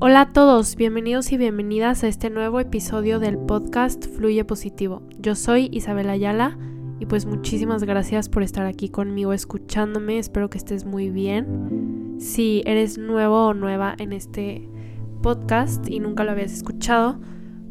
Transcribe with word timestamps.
Hola 0.00 0.22
a 0.22 0.32
todos, 0.32 0.74
bienvenidos 0.74 1.30
y 1.30 1.36
bienvenidas 1.36 2.02
a 2.02 2.08
este 2.08 2.28
nuevo 2.28 2.58
episodio 2.58 3.20
del 3.20 3.38
podcast 3.38 4.04
Fluye 4.04 4.44
Positivo. 4.44 5.02
Yo 5.18 5.36
soy 5.36 5.68
Isabel 5.72 6.10
Ayala 6.10 6.58
y 6.98 7.06
pues 7.06 7.26
muchísimas 7.26 7.84
gracias 7.84 8.28
por 8.28 8.42
estar 8.42 8.66
aquí 8.66 8.88
conmigo 8.88 9.32
escuchándome, 9.32 10.18
espero 10.18 10.50
que 10.50 10.58
estés 10.58 10.84
muy 10.84 11.10
bien. 11.10 12.16
Si 12.18 12.62
eres 12.66 12.98
nuevo 12.98 13.46
o 13.46 13.54
nueva 13.54 13.94
en 13.96 14.12
este 14.12 14.68
podcast 15.22 15.88
y 15.88 16.00
nunca 16.00 16.24
lo 16.24 16.32
habías 16.32 16.52
escuchado, 16.52 17.20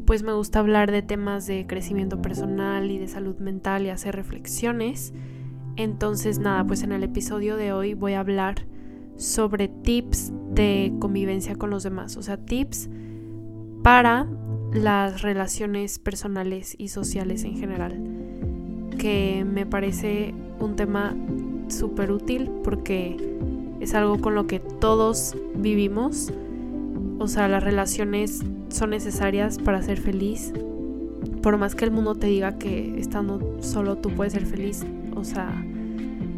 pues 0.05 0.23
me 0.23 0.31
gusta 0.31 0.59
hablar 0.59 0.91
de 0.91 1.01
temas 1.01 1.45
de 1.45 1.67
crecimiento 1.67 2.21
personal 2.21 2.89
y 2.89 2.99
de 2.99 3.09
salud 3.09 3.37
mental 3.39 3.85
y 3.85 3.89
hacer 3.89 4.15
reflexiones. 4.15 5.13
Entonces 5.75 6.39
nada, 6.39 6.65
pues 6.65 6.83
en 6.83 6.93
el 6.93 7.03
episodio 7.03 7.57
de 7.57 7.73
hoy 7.73 7.95
voy 7.95 8.13
a 8.13 8.21
hablar 8.21 8.65
sobre 9.17 9.67
tips 9.67 10.31
de 10.51 10.93
convivencia 10.99 11.55
con 11.55 11.69
los 11.69 11.83
demás, 11.83 12.17
o 12.17 12.23
sea, 12.23 12.37
tips 12.37 12.89
para 13.83 14.27
las 14.73 15.21
relaciones 15.21 15.99
personales 15.99 16.75
y 16.77 16.87
sociales 16.87 17.43
en 17.43 17.57
general, 17.57 18.01
que 18.97 19.45
me 19.45 19.65
parece 19.65 20.33
un 20.59 20.75
tema 20.75 21.15
súper 21.67 22.11
útil 22.11 22.49
porque 22.63 23.17
es 23.79 23.93
algo 23.93 24.19
con 24.19 24.35
lo 24.35 24.47
que 24.47 24.59
todos 24.59 25.35
vivimos, 25.55 26.31
o 27.19 27.27
sea, 27.27 27.47
las 27.47 27.63
relaciones 27.63 28.41
son 28.69 28.91
necesarias 28.91 29.59
para 29.59 29.81
ser 29.81 29.99
feliz, 29.99 30.53
por 31.41 31.57
más 31.57 31.75
que 31.75 31.85
el 31.85 31.91
mundo 31.91 32.15
te 32.15 32.27
diga 32.27 32.57
que 32.57 32.99
estando 32.99 33.57
solo 33.61 33.97
tú 33.97 34.09
puedes 34.09 34.33
ser 34.33 34.45
feliz, 34.45 34.85
o 35.15 35.23
sea, 35.23 35.63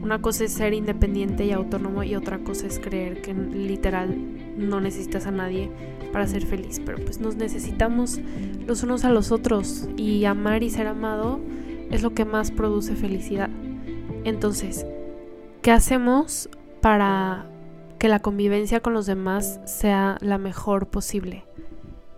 una 0.06 0.22
cosa 0.22 0.44
es 0.44 0.54
ser 0.54 0.76
independiente 0.76 1.46
y 1.46 1.52
autónomo 1.52 2.04
y 2.04 2.16
otra 2.16 2.38
cosa 2.38 2.68
es 2.68 2.78
creer 2.78 3.24
que 3.24 3.34
literal 3.34 4.16
no 4.56 4.80
necesitas 4.80 5.26
a 5.26 5.32
nadie 5.32 5.72
para 6.14 6.28
ser 6.28 6.46
feliz. 6.46 6.80
Pero 6.86 7.04
pues 7.04 7.20
nos 7.20 7.36
necesitamos 7.36 8.20
los 8.68 8.84
unos 8.84 9.04
a 9.04 9.10
los 9.10 9.32
otros 9.32 9.90
y 9.98 10.24
amar 10.26 10.62
y 10.62 10.70
ser 10.70 10.86
amado 10.86 11.40
es 11.90 12.04
lo 12.04 12.14
que 12.14 12.24
más 12.24 12.52
produce 12.52 12.96
felicidad. 12.96 13.50
Entonces, 14.24 14.86
¿qué 15.64 15.72
hacemos 15.72 16.50
para 16.82 17.48
que 17.98 18.08
la 18.08 18.20
convivencia 18.20 18.82
con 18.82 18.94
los 18.94 19.08
demás 19.08 19.60
sea 19.66 20.18
la 20.22 20.38
mejor 20.38 20.86
posible? 20.86 21.46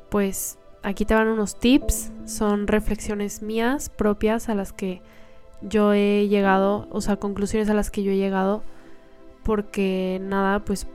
Pues 0.09 0.57
aquí 0.83 1.05
te 1.05 1.15
van 1.15 1.29
unos 1.29 1.57
tips, 1.57 2.11
son 2.25 2.67
reflexiones 2.67 3.41
mías 3.41 3.87
propias 3.89 4.49
a 4.49 4.55
las 4.55 4.73
que 4.73 5.01
yo 5.61 5.93
he 5.93 6.27
llegado, 6.27 6.87
o 6.91 7.01
sea, 7.01 7.17
conclusiones 7.17 7.69
a 7.69 7.73
las 7.73 7.91
que 7.91 8.03
yo 8.03 8.11
he 8.11 8.17
llegado, 8.17 8.63
porque 9.43 10.19
nada, 10.21 10.63
pues, 10.63 10.87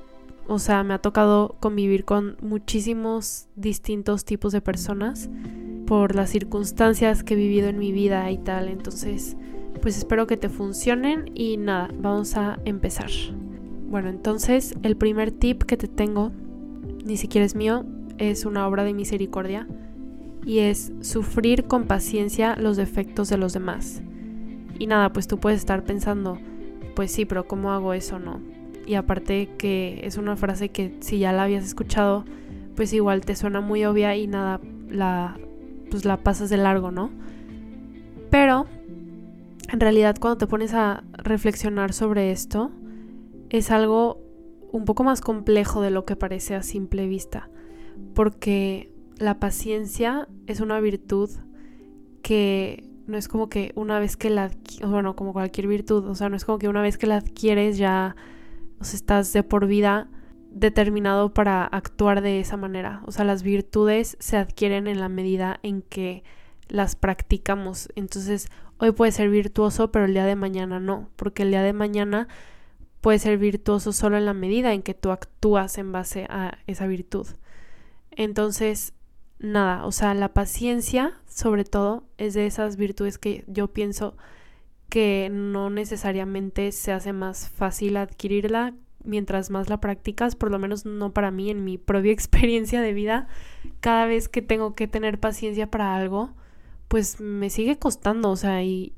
o 0.46 0.58
sea, 0.58 0.82
me 0.82 0.94
ha 0.94 0.98
tocado 0.98 1.56
convivir 1.60 2.04
con 2.04 2.36
muchísimos 2.40 3.46
distintos 3.56 4.24
tipos 4.24 4.52
de 4.52 4.60
personas 4.60 5.30
por 5.86 6.14
las 6.14 6.30
circunstancias 6.30 7.22
que 7.22 7.34
he 7.34 7.36
vivido 7.36 7.68
en 7.68 7.78
mi 7.78 7.92
vida 7.92 8.30
y 8.30 8.38
tal, 8.38 8.68
entonces, 8.68 9.36
pues 9.80 9.98
espero 9.98 10.26
que 10.26 10.36
te 10.36 10.48
funcionen 10.48 11.30
y 11.34 11.56
nada, 11.56 11.88
vamos 11.98 12.36
a 12.36 12.58
empezar. 12.64 13.10
Bueno, 13.88 14.08
entonces, 14.08 14.74
el 14.82 14.96
primer 14.96 15.32
tip 15.32 15.64
que 15.64 15.76
te 15.76 15.88
tengo, 15.88 16.32
ni 17.04 17.16
siquiera 17.16 17.44
es 17.44 17.54
mío, 17.54 17.84
es 18.18 18.44
una 18.44 18.66
obra 18.66 18.84
de 18.84 18.94
misericordia 18.94 19.66
y 20.44 20.60
es 20.60 20.92
sufrir 21.00 21.64
con 21.64 21.86
paciencia 21.86 22.56
los 22.56 22.76
defectos 22.76 23.28
de 23.28 23.36
los 23.36 23.52
demás. 23.52 24.02
Y 24.82 24.88
nada, 24.88 25.12
pues 25.12 25.28
tú 25.28 25.38
puedes 25.38 25.60
estar 25.60 25.84
pensando, 25.84 26.38
pues 26.96 27.12
sí, 27.12 27.24
pero 27.24 27.46
¿cómo 27.46 27.70
hago 27.70 27.92
eso, 27.92 28.18
no? 28.18 28.40
Y 28.84 28.94
aparte 28.94 29.50
que 29.56 30.00
es 30.02 30.16
una 30.16 30.34
frase 30.34 30.70
que 30.70 30.96
si 30.98 31.20
ya 31.20 31.32
la 31.32 31.44
habías 31.44 31.64
escuchado, 31.64 32.24
pues 32.74 32.92
igual 32.92 33.20
te 33.20 33.36
suena 33.36 33.60
muy 33.60 33.84
obvia 33.84 34.16
y 34.16 34.26
nada, 34.26 34.60
la, 34.88 35.38
pues 35.88 36.04
la 36.04 36.16
pasas 36.16 36.50
de 36.50 36.56
largo, 36.56 36.90
¿no? 36.90 37.12
Pero 38.28 38.66
en 39.72 39.78
realidad 39.78 40.16
cuando 40.18 40.38
te 40.38 40.48
pones 40.48 40.74
a 40.74 41.04
reflexionar 41.12 41.92
sobre 41.92 42.32
esto, 42.32 42.72
es 43.50 43.70
algo 43.70 44.18
un 44.72 44.84
poco 44.84 45.04
más 45.04 45.20
complejo 45.20 45.80
de 45.80 45.92
lo 45.92 46.04
que 46.04 46.16
parece 46.16 46.56
a 46.56 46.64
simple 46.64 47.06
vista, 47.06 47.50
porque 48.16 48.92
la 49.16 49.38
paciencia 49.38 50.26
es 50.48 50.58
una 50.58 50.80
virtud 50.80 51.30
que 52.20 52.90
no 53.12 53.18
es 53.18 53.28
como 53.28 53.50
que 53.50 53.72
una 53.74 54.00
vez 54.00 54.16
que 54.16 54.30
la, 54.30 54.50
bueno, 54.86 55.14
como 55.14 55.34
cualquier 55.34 55.66
virtud, 55.66 56.06
o 56.08 56.14
sea, 56.14 56.30
no 56.30 56.36
es 56.36 56.46
como 56.46 56.58
que 56.58 56.68
una 56.68 56.80
vez 56.80 56.96
que 56.96 57.06
la 57.06 57.16
adquieres 57.16 57.76
ya, 57.76 58.16
o 58.80 58.82
estás 58.82 59.34
de 59.34 59.42
por 59.42 59.66
vida 59.66 60.08
determinado 60.50 61.34
para 61.34 61.64
actuar 61.66 62.22
de 62.22 62.40
esa 62.40 62.56
manera. 62.56 63.02
O 63.06 63.12
sea, 63.12 63.26
las 63.26 63.42
virtudes 63.42 64.16
se 64.18 64.38
adquieren 64.38 64.86
en 64.86 64.98
la 64.98 65.10
medida 65.10 65.60
en 65.62 65.82
que 65.82 66.24
las 66.68 66.96
practicamos. 66.96 67.90
Entonces, 67.96 68.48
hoy 68.78 68.92
puede 68.92 69.12
ser 69.12 69.28
virtuoso, 69.28 69.92
pero 69.92 70.06
el 70.06 70.14
día 70.14 70.24
de 70.24 70.34
mañana 70.34 70.80
no, 70.80 71.10
porque 71.16 71.42
el 71.42 71.50
día 71.50 71.62
de 71.62 71.74
mañana 71.74 72.28
puede 73.02 73.18
ser 73.18 73.36
virtuoso 73.36 73.92
solo 73.92 74.16
en 74.16 74.24
la 74.24 74.32
medida 74.32 74.72
en 74.72 74.80
que 74.82 74.94
tú 74.94 75.10
actúas 75.10 75.76
en 75.76 75.92
base 75.92 76.24
a 76.30 76.56
esa 76.66 76.86
virtud. 76.86 77.26
Entonces, 78.10 78.94
nada, 79.42 79.84
o 79.84 79.92
sea, 79.92 80.14
la 80.14 80.32
paciencia, 80.32 81.12
sobre 81.26 81.64
todo, 81.64 82.04
es 82.18 82.34
de 82.34 82.46
esas 82.46 82.76
virtudes 82.76 83.18
que 83.18 83.44
yo 83.46 83.68
pienso 83.68 84.16
que 84.88 85.30
no 85.32 85.70
necesariamente 85.70 86.70
se 86.72 86.92
hace 86.92 87.12
más 87.12 87.48
fácil 87.48 87.96
adquirirla 87.96 88.74
mientras 89.04 89.50
más 89.50 89.68
la 89.68 89.80
practicas, 89.80 90.36
por 90.36 90.50
lo 90.50 90.58
menos 90.58 90.84
no 90.84 91.12
para 91.12 91.30
mí, 91.30 91.50
en 91.50 91.64
mi 91.64 91.78
propia 91.78 92.12
experiencia 92.12 92.80
de 92.80 92.92
vida, 92.92 93.28
cada 93.80 94.06
vez 94.06 94.28
que 94.28 94.42
tengo 94.42 94.74
que 94.74 94.88
tener 94.88 95.18
paciencia 95.18 95.70
para 95.70 95.96
algo, 95.96 96.30
pues 96.88 97.20
me 97.20 97.50
sigue 97.50 97.78
costando, 97.78 98.30
o 98.30 98.36
sea, 98.36 98.62
y, 98.62 98.92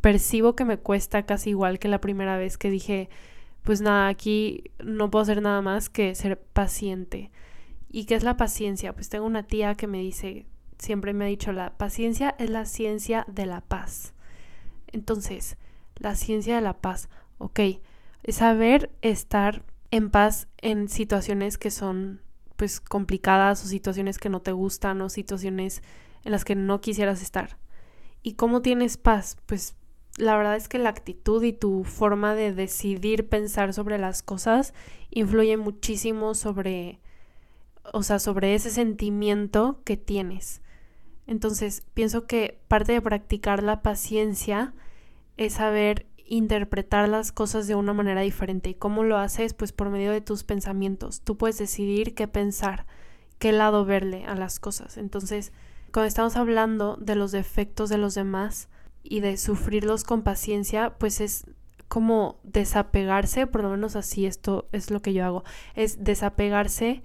percibo 0.00 0.54
que 0.54 0.64
me 0.64 0.78
cuesta 0.78 1.24
casi 1.24 1.50
igual 1.50 1.80
que 1.80 1.88
la 1.88 2.00
primera 2.00 2.36
vez 2.36 2.56
que 2.56 2.70
dije, 2.70 3.08
pues 3.64 3.80
nada, 3.80 4.06
aquí 4.06 4.70
no 4.82 5.10
puedo 5.10 5.24
hacer 5.24 5.42
nada 5.42 5.60
más 5.60 5.88
que 5.90 6.14
ser 6.14 6.38
paciente. 6.38 7.32
¿Y 7.90 8.04
qué 8.04 8.14
es 8.14 8.22
la 8.22 8.36
paciencia? 8.36 8.92
Pues 8.92 9.08
tengo 9.08 9.26
una 9.26 9.42
tía 9.42 9.74
que 9.74 9.86
me 9.86 9.98
dice, 9.98 10.46
siempre 10.78 11.12
me 11.12 11.24
ha 11.24 11.28
dicho, 11.28 11.52
la 11.52 11.76
paciencia 11.76 12.34
es 12.38 12.50
la 12.50 12.64
ciencia 12.66 13.24
de 13.28 13.46
la 13.46 13.60
paz. 13.62 14.14
Entonces, 14.92 15.56
la 15.96 16.14
ciencia 16.14 16.56
de 16.56 16.62
la 16.62 16.74
paz, 16.80 17.08
ok, 17.38 17.60
es 18.22 18.36
saber 18.36 18.90
estar 19.02 19.64
en 19.90 20.10
paz 20.10 20.48
en 20.58 20.88
situaciones 20.88 21.58
que 21.58 21.70
son 21.70 22.20
pues 22.56 22.80
complicadas 22.80 23.64
o 23.64 23.68
situaciones 23.68 24.18
que 24.18 24.28
no 24.28 24.42
te 24.42 24.52
gustan 24.52 25.00
o 25.00 25.08
situaciones 25.08 25.82
en 26.24 26.32
las 26.32 26.44
que 26.44 26.56
no 26.56 26.80
quisieras 26.80 27.22
estar. 27.22 27.56
¿Y 28.22 28.34
cómo 28.34 28.62
tienes 28.62 28.96
paz? 28.96 29.38
Pues 29.46 29.76
la 30.16 30.36
verdad 30.36 30.56
es 30.56 30.68
que 30.68 30.78
la 30.78 30.88
actitud 30.90 31.42
y 31.44 31.52
tu 31.52 31.84
forma 31.84 32.34
de 32.34 32.52
decidir 32.52 33.28
pensar 33.28 33.72
sobre 33.72 33.96
las 33.96 34.22
cosas 34.22 34.74
influye 35.10 35.56
muchísimo 35.56 36.34
sobre 36.34 37.00
o 37.92 38.02
sea, 38.02 38.18
sobre 38.18 38.54
ese 38.54 38.70
sentimiento 38.70 39.80
que 39.84 39.96
tienes. 39.96 40.62
Entonces, 41.26 41.82
pienso 41.94 42.26
que 42.26 42.60
parte 42.68 42.92
de 42.92 43.02
practicar 43.02 43.62
la 43.62 43.82
paciencia 43.82 44.74
es 45.36 45.54
saber 45.54 46.06
interpretar 46.24 47.08
las 47.08 47.32
cosas 47.32 47.66
de 47.66 47.74
una 47.74 47.92
manera 47.92 48.20
diferente. 48.20 48.70
¿Y 48.70 48.74
cómo 48.74 49.04
lo 49.04 49.18
haces? 49.18 49.54
Pues 49.54 49.72
por 49.72 49.90
medio 49.90 50.10
de 50.10 50.20
tus 50.20 50.44
pensamientos. 50.44 51.20
Tú 51.22 51.36
puedes 51.36 51.58
decidir 51.58 52.14
qué 52.14 52.28
pensar, 52.28 52.86
qué 53.38 53.52
lado 53.52 53.84
verle 53.84 54.24
a 54.24 54.34
las 54.34 54.60
cosas. 54.60 54.96
Entonces, 54.96 55.52
cuando 55.92 56.08
estamos 56.08 56.36
hablando 56.36 56.96
de 56.96 57.14
los 57.14 57.32
defectos 57.32 57.88
de 57.88 57.98
los 57.98 58.14
demás 58.14 58.68
y 59.02 59.20
de 59.20 59.36
sufrirlos 59.36 60.04
con 60.04 60.22
paciencia, 60.22 60.94
pues 60.98 61.20
es 61.20 61.46
como 61.88 62.38
desapegarse, 62.42 63.46
por 63.46 63.62
lo 63.62 63.70
menos 63.70 63.96
así 63.96 64.26
esto 64.26 64.68
es 64.72 64.90
lo 64.90 65.00
que 65.00 65.14
yo 65.14 65.24
hago, 65.24 65.44
es 65.74 66.04
desapegarse 66.04 67.02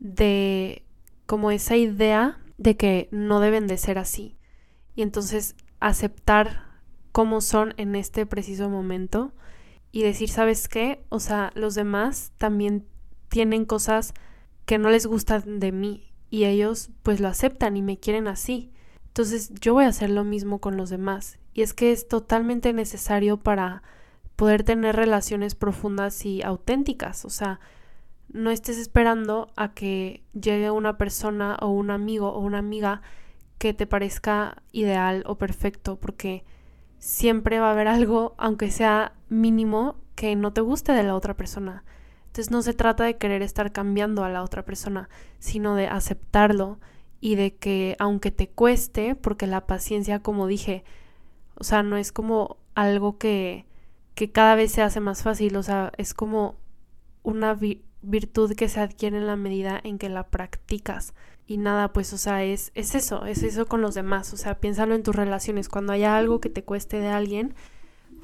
de 0.00 0.84
como 1.26 1.52
esa 1.52 1.76
idea 1.76 2.40
de 2.58 2.76
que 2.76 3.08
no 3.12 3.38
deben 3.38 3.66
de 3.68 3.78
ser 3.78 3.98
así. 3.98 4.36
Y 4.96 5.02
entonces 5.02 5.54
aceptar 5.78 6.64
cómo 7.12 7.40
son 7.40 7.74
en 7.76 7.94
este 7.94 8.26
preciso 8.26 8.68
momento 8.68 9.32
y 9.92 10.02
decir, 10.02 10.28
¿sabes 10.28 10.68
qué? 10.68 11.04
O 11.08 11.20
sea, 11.20 11.52
los 11.54 11.74
demás 11.74 12.32
también 12.38 12.86
tienen 13.28 13.64
cosas 13.64 14.14
que 14.66 14.78
no 14.78 14.90
les 14.90 15.06
gustan 15.06 15.60
de 15.60 15.72
mí 15.72 16.12
y 16.30 16.44
ellos 16.44 16.90
pues 17.02 17.20
lo 17.20 17.28
aceptan 17.28 17.76
y 17.76 17.82
me 17.82 17.98
quieren 17.98 18.28
así. 18.28 18.72
Entonces 19.06 19.52
yo 19.60 19.74
voy 19.74 19.84
a 19.84 19.88
hacer 19.88 20.10
lo 20.10 20.24
mismo 20.24 20.60
con 20.60 20.76
los 20.76 20.90
demás. 20.90 21.38
Y 21.52 21.62
es 21.62 21.74
que 21.74 21.92
es 21.92 22.06
totalmente 22.06 22.72
necesario 22.72 23.36
para 23.36 23.82
poder 24.36 24.62
tener 24.62 24.94
relaciones 24.96 25.54
profundas 25.54 26.24
y 26.24 26.42
auténticas. 26.42 27.24
O 27.24 27.30
sea, 27.30 27.60
no 28.32 28.50
estés 28.50 28.78
esperando 28.78 29.50
a 29.56 29.74
que 29.74 30.22
llegue 30.32 30.70
una 30.70 30.96
persona 30.96 31.56
o 31.60 31.68
un 31.68 31.90
amigo 31.90 32.32
o 32.32 32.40
una 32.40 32.58
amiga 32.58 33.02
que 33.58 33.74
te 33.74 33.86
parezca 33.86 34.62
ideal 34.72 35.22
o 35.26 35.36
perfecto, 35.36 35.98
porque 35.98 36.44
siempre 36.98 37.58
va 37.60 37.68
a 37.68 37.72
haber 37.72 37.88
algo, 37.88 38.34
aunque 38.38 38.70
sea 38.70 39.14
mínimo, 39.28 39.96
que 40.14 40.36
no 40.36 40.52
te 40.52 40.60
guste 40.60 40.92
de 40.92 41.02
la 41.02 41.14
otra 41.14 41.36
persona. 41.36 41.84
Entonces 42.26 42.50
no 42.50 42.62
se 42.62 42.74
trata 42.74 43.04
de 43.04 43.16
querer 43.16 43.42
estar 43.42 43.72
cambiando 43.72 44.22
a 44.22 44.28
la 44.28 44.42
otra 44.42 44.64
persona, 44.64 45.08
sino 45.38 45.74
de 45.74 45.88
aceptarlo 45.88 46.78
y 47.20 47.34
de 47.34 47.56
que 47.56 47.96
aunque 47.98 48.30
te 48.30 48.48
cueste, 48.48 49.14
porque 49.16 49.46
la 49.46 49.66
paciencia, 49.66 50.20
como 50.20 50.46
dije, 50.46 50.84
o 51.56 51.64
sea, 51.64 51.82
no 51.82 51.96
es 51.96 52.12
como 52.12 52.58
algo 52.74 53.18
que, 53.18 53.66
que 54.14 54.30
cada 54.30 54.54
vez 54.54 54.72
se 54.72 54.82
hace 54.82 55.00
más 55.00 55.22
fácil, 55.22 55.56
o 55.56 55.62
sea, 55.62 55.92
es 55.96 56.14
como 56.14 56.56
una 57.22 57.54
virtud 58.02 58.54
que 58.54 58.68
se 58.68 58.80
adquiere 58.80 59.18
en 59.18 59.26
la 59.26 59.36
medida 59.36 59.80
en 59.82 59.98
que 59.98 60.08
la 60.08 60.28
practicas. 60.28 61.14
Y 61.46 61.56
nada, 61.56 61.92
pues, 61.92 62.12
o 62.12 62.18
sea, 62.18 62.44
es, 62.44 62.70
es 62.74 62.94
eso, 62.94 63.26
es 63.26 63.42
eso 63.42 63.66
con 63.66 63.82
los 63.82 63.94
demás. 63.94 64.32
O 64.32 64.36
sea, 64.36 64.60
piénsalo 64.60 64.94
en 64.94 65.02
tus 65.02 65.16
relaciones. 65.16 65.68
Cuando 65.68 65.92
haya 65.92 66.16
algo 66.16 66.40
que 66.40 66.48
te 66.48 66.62
cueste 66.62 67.00
de 67.00 67.08
alguien, 67.08 67.54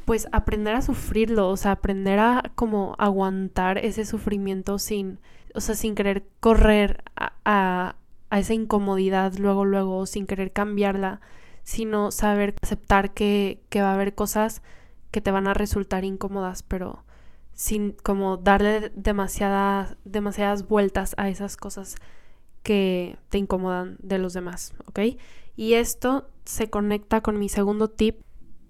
pues 0.05 0.29
aprender 0.31 0.75
a 0.77 0.83
sufrirlo, 0.83 1.49
o 1.49 1.57
sea, 1.57 1.73
aprender 1.73 2.21
a 2.21 2.53
como 2.55 2.95
aguantar 2.99 3.79
ese 3.79 4.05
sufrimiento 4.05 4.79
sin, 4.79 5.19
o 5.55 5.61
sea, 5.61 5.75
sin 5.75 5.97
querer 5.97 6.25
correr 6.39 7.03
a, 7.17 7.33
a, 7.45 7.97
a 8.31 8.39
esa 8.39 8.55
incomodidad 8.55 9.35
luego, 9.39 9.65
luego, 9.65 10.07
sin 10.07 10.27
querer 10.27 10.53
cambiarla, 10.53 11.21
sino 11.65 12.13
saber 12.13 12.55
aceptar 12.63 13.13
que, 13.13 13.61
que 13.69 13.83
va 13.83 13.91
a 13.91 13.95
haber 13.95 14.15
cosas 14.15 14.63
que 15.11 15.21
te 15.21 15.33
van 15.33 15.49
a 15.49 15.55
resultar 15.55 16.05
incómodas, 16.05 16.63
pero 16.63 17.05
sin 17.57 17.93
como 17.93 18.37
darle 18.37 18.93
demasiadas, 18.95 19.97
demasiadas 20.05 20.69
vueltas 20.69 21.15
a 21.17 21.31
esas 21.31 21.57
cosas 21.57 21.97
que 22.63 23.17
te 23.31 23.39
incomodan 23.39 23.97
de 24.01 24.19
los 24.19 24.35
demás, 24.35 24.75
¿ok? 24.87 25.01
Y 25.57 25.73
esto 25.73 26.29
se 26.45 26.69
conecta 26.69 27.23
con 27.23 27.39
mi 27.39 27.49
segundo 27.49 27.89
tip, 27.89 28.21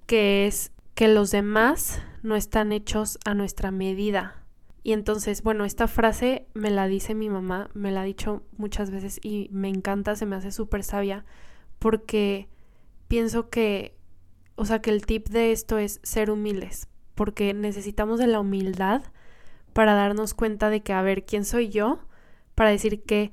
que 0.06 0.46
es 0.46 0.72
que 0.94 1.08
los 1.08 1.32
demás 1.32 2.00
no 2.22 2.36
están 2.36 2.70
hechos 2.72 3.18
a 3.24 3.34
nuestra 3.34 3.72
medida. 3.72 4.44
Y 4.84 4.92
entonces, 4.92 5.42
bueno, 5.42 5.64
esta 5.64 5.88
frase 5.88 6.46
me 6.54 6.70
la 6.70 6.86
dice 6.86 7.16
mi 7.16 7.28
mamá, 7.28 7.70
me 7.74 7.90
la 7.90 8.02
ha 8.02 8.04
dicho 8.04 8.44
muchas 8.56 8.92
veces 8.92 9.18
y 9.20 9.48
me 9.50 9.68
encanta, 9.68 10.14
se 10.14 10.26
me 10.26 10.36
hace 10.36 10.52
súper 10.52 10.84
sabia, 10.84 11.24
porque 11.80 12.48
pienso 13.08 13.50
que, 13.50 13.96
o 14.54 14.64
sea, 14.64 14.80
que 14.80 14.90
el 14.90 15.04
tip 15.04 15.28
de 15.28 15.50
esto 15.50 15.78
es 15.78 15.98
ser 16.04 16.30
humildes, 16.30 16.88
porque 17.16 17.52
necesitamos 17.54 18.20
de 18.20 18.28
la 18.28 18.38
humildad 18.38 19.02
para 19.72 19.94
darnos 19.94 20.34
cuenta 20.34 20.70
de 20.70 20.82
que, 20.82 20.92
a 20.92 21.02
ver, 21.02 21.24
¿quién 21.24 21.44
soy 21.44 21.70
yo? 21.70 21.98
Para 22.54 22.70
decir 22.70 23.02
que 23.02 23.32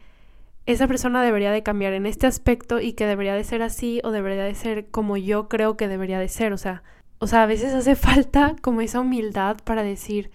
esa 0.66 0.88
persona 0.88 1.22
debería 1.22 1.52
de 1.52 1.64
cambiar 1.64 1.94
en 1.94 2.06
este 2.06 2.26
aspecto 2.26 2.80
y 2.80 2.94
que 2.94 3.06
debería 3.06 3.36
de 3.36 3.44
ser 3.44 3.62
así 3.62 4.02
o 4.04 4.12
debería 4.12 4.44
de 4.44 4.56
ser 4.56 4.88
como 4.90 5.18
yo 5.18 5.50
creo 5.50 5.78
que 5.78 5.88
debería 5.88 6.20
de 6.20 6.30
ser. 6.30 6.54
O 6.54 6.58
sea, 6.58 6.84
o 7.20 7.28
sea, 7.28 7.44
a 7.44 7.46
veces 7.46 7.74
hace 7.76 7.96
falta 7.96 8.56
como 8.62 8.82
esa 8.82 9.02
humildad 9.02 9.58
para 9.64 9.84
decir, 9.84 10.32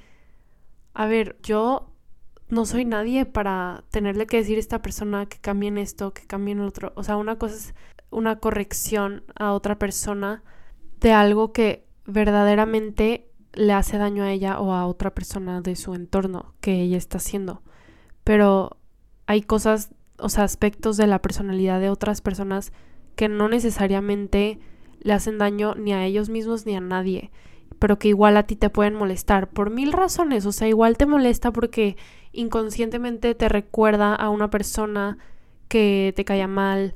a 0.94 1.06
ver, 1.06 1.36
yo 1.42 1.90
no 2.48 2.64
soy 2.66 2.84
nadie 2.84 3.26
para 3.26 3.84
tenerle 3.90 4.26
que 4.26 4.38
decir 4.38 4.56
a 4.56 4.60
esta 4.60 4.82
persona 4.82 5.26
que 5.26 5.38
cambie 5.38 5.68
en 5.68 5.78
esto, 5.78 6.12
que 6.14 6.26
cambie 6.26 6.52
en 6.52 6.60
otro. 6.60 6.92
O 6.96 7.02
sea, 7.02 7.16
una 7.16 7.36
cosa 7.36 7.56
es 7.56 7.74
una 8.10 8.38
corrección 8.38 9.24
a 9.34 9.52
otra 9.52 9.78
persona 9.78 10.42
de 11.00 11.12
algo 11.12 11.52
que 11.52 11.86
verdaderamente 12.06 13.27
le 13.58 13.72
hace 13.72 13.98
daño 13.98 14.22
a 14.22 14.30
ella 14.30 14.60
o 14.60 14.72
a 14.72 14.86
otra 14.86 15.12
persona 15.12 15.60
de 15.60 15.74
su 15.74 15.94
entorno 15.94 16.54
que 16.60 16.80
ella 16.80 16.96
está 16.96 17.18
haciendo. 17.18 17.62
Pero 18.22 18.76
hay 19.26 19.42
cosas, 19.42 19.90
o 20.16 20.28
sea, 20.28 20.44
aspectos 20.44 20.96
de 20.96 21.08
la 21.08 21.20
personalidad 21.20 21.80
de 21.80 21.90
otras 21.90 22.20
personas 22.20 22.72
que 23.16 23.28
no 23.28 23.48
necesariamente 23.48 24.60
le 25.00 25.12
hacen 25.12 25.38
daño 25.38 25.74
ni 25.74 25.92
a 25.92 26.04
ellos 26.04 26.28
mismos 26.28 26.66
ni 26.66 26.76
a 26.76 26.80
nadie, 26.80 27.32
pero 27.80 27.98
que 27.98 28.08
igual 28.08 28.36
a 28.36 28.44
ti 28.44 28.54
te 28.54 28.70
pueden 28.70 28.94
molestar 28.94 29.50
por 29.50 29.70
mil 29.70 29.92
razones, 29.92 30.46
o 30.46 30.52
sea, 30.52 30.68
igual 30.68 30.96
te 30.96 31.06
molesta 31.06 31.52
porque 31.52 31.96
inconscientemente 32.32 33.34
te 33.34 33.48
recuerda 33.48 34.14
a 34.14 34.30
una 34.30 34.50
persona 34.50 35.18
que 35.66 36.12
te 36.14 36.24
caía 36.24 36.46
mal 36.46 36.94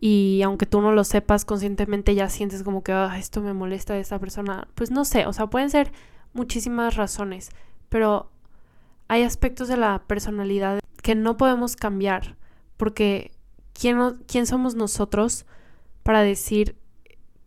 y 0.00 0.40
aunque 0.42 0.66
tú 0.66 0.80
no 0.80 0.92
lo 0.92 1.04
sepas 1.04 1.44
conscientemente 1.44 2.14
ya 2.14 2.28
sientes 2.30 2.62
como 2.62 2.82
que 2.82 2.92
ah, 2.92 3.18
esto 3.18 3.42
me 3.42 3.52
molesta 3.52 3.94
de 3.94 4.00
esta 4.00 4.18
persona, 4.18 4.66
pues 4.74 4.90
no 4.90 5.04
sé, 5.04 5.26
o 5.26 5.32
sea, 5.32 5.48
pueden 5.48 5.70
ser 5.70 5.92
muchísimas 6.32 6.96
razones, 6.96 7.50
pero 7.88 8.30
hay 9.08 9.22
aspectos 9.22 9.68
de 9.68 9.76
la 9.76 10.02
personalidad 10.06 10.80
que 11.02 11.14
no 11.14 11.36
podemos 11.36 11.76
cambiar 11.76 12.36
porque 12.76 13.32
¿quién, 13.74 13.98
quién 14.26 14.46
somos 14.46 14.74
nosotros 14.74 15.44
para 16.02 16.22
decir 16.22 16.76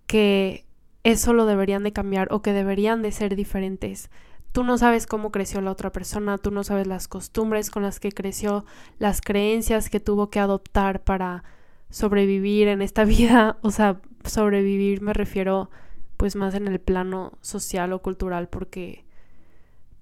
que 0.06 0.66
eso 1.04 1.34
lo 1.34 1.46
deberían 1.46 1.84
de 1.84 1.92
cambiar 1.92 2.28
o 2.32 2.44
que 2.44 2.54
deberían 2.54 3.02
de 3.02 3.12
ser 3.12 3.36
diferentes? 3.36 4.12
Tú 4.52 4.64
no 4.64 4.78
sabes 4.78 5.08
cómo 5.08 5.32
creció 5.32 5.60
la 5.62 5.72
otra 5.72 5.92
persona, 5.92 6.38
tú 6.38 6.52
no 6.52 6.64
sabes 6.64 6.86
las 6.86 7.08
costumbres 7.08 7.72
con 7.72 7.82
las 7.82 8.00
que 8.00 8.12
creció, 8.12 8.64
las 9.00 9.22
creencias 9.22 9.90
que 9.90 10.00
tuvo 10.00 10.30
que 10.30 10.40
adoptar 10.40 11.04
para 11.04 11.44
sobrevivir 11.94 12.68
en 12.68 12.82
esta 12.82 13.06
vida, 13.06 13.58
o 13.62 13.70
sea, 13.72 14.02
sobrevivir 14.26 15.02
me 15.02 15.14
refiero 15.14 15.70
pues 16.18 16.36
más 16.36 16.56
en 16.56 16.68
el 16.68 16.80
plano 16.80 17.34
social 17.42 17.94
o 17.94 18.02
cultural 18.02 18.50
porque 18.50 19.06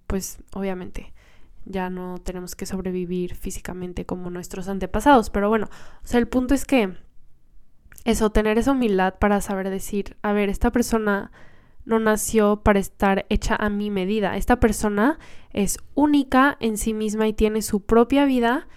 pues 0.07 0.39
obviamente 0.53 1.13
ya 1.65 1.89
no 1.89 2.17
tenemos 2.19 2.55
que 2.55 2.65
sobrevivir 2.65 3.35
físicamente 3.35 4.05
como 4.05 4.29
nuestros 4.29 4.67
antepasados, 4.67 5.29
pero 5.29 5.49
bueno, 5.49 5.67
o 6.03 6.07
sea, 6.07 6.19
el 6.19 6.27
punto 6.27 6.53
es 6.53 6.65
que 6.65 6.95
eso, 8.05 8.31
tener 8.31 8.57
esa 8.57 8.71
humildad 8.71 9.15
para 9.19 9.41
saber 9.41 9.69
decir, 9.69 10.17
a 10.21 10.31
ver, 10.33 10.49
esta 10.49 10.71
persona 10.71 11.31
no 11.85 11.99
nació 11.99 12.63
para 12.63 12.79
estar 12.79 13.25
hecha 13.29 13.55
a 13.55 13.69
mi 13.69 13.91
medida, 13.91 14.37
esta 14.37 14.59
persona 14.59 15.19
es 15.51 15.77
única 15.93 16.57
en 16.61 16.77
sí 16.77 16.93
misma 16.93 17.27
y 17.27 17.33
tiene 17.33 17.61
su 17.61 17.85
propia 17.85 18.25
vida 18.25 18.67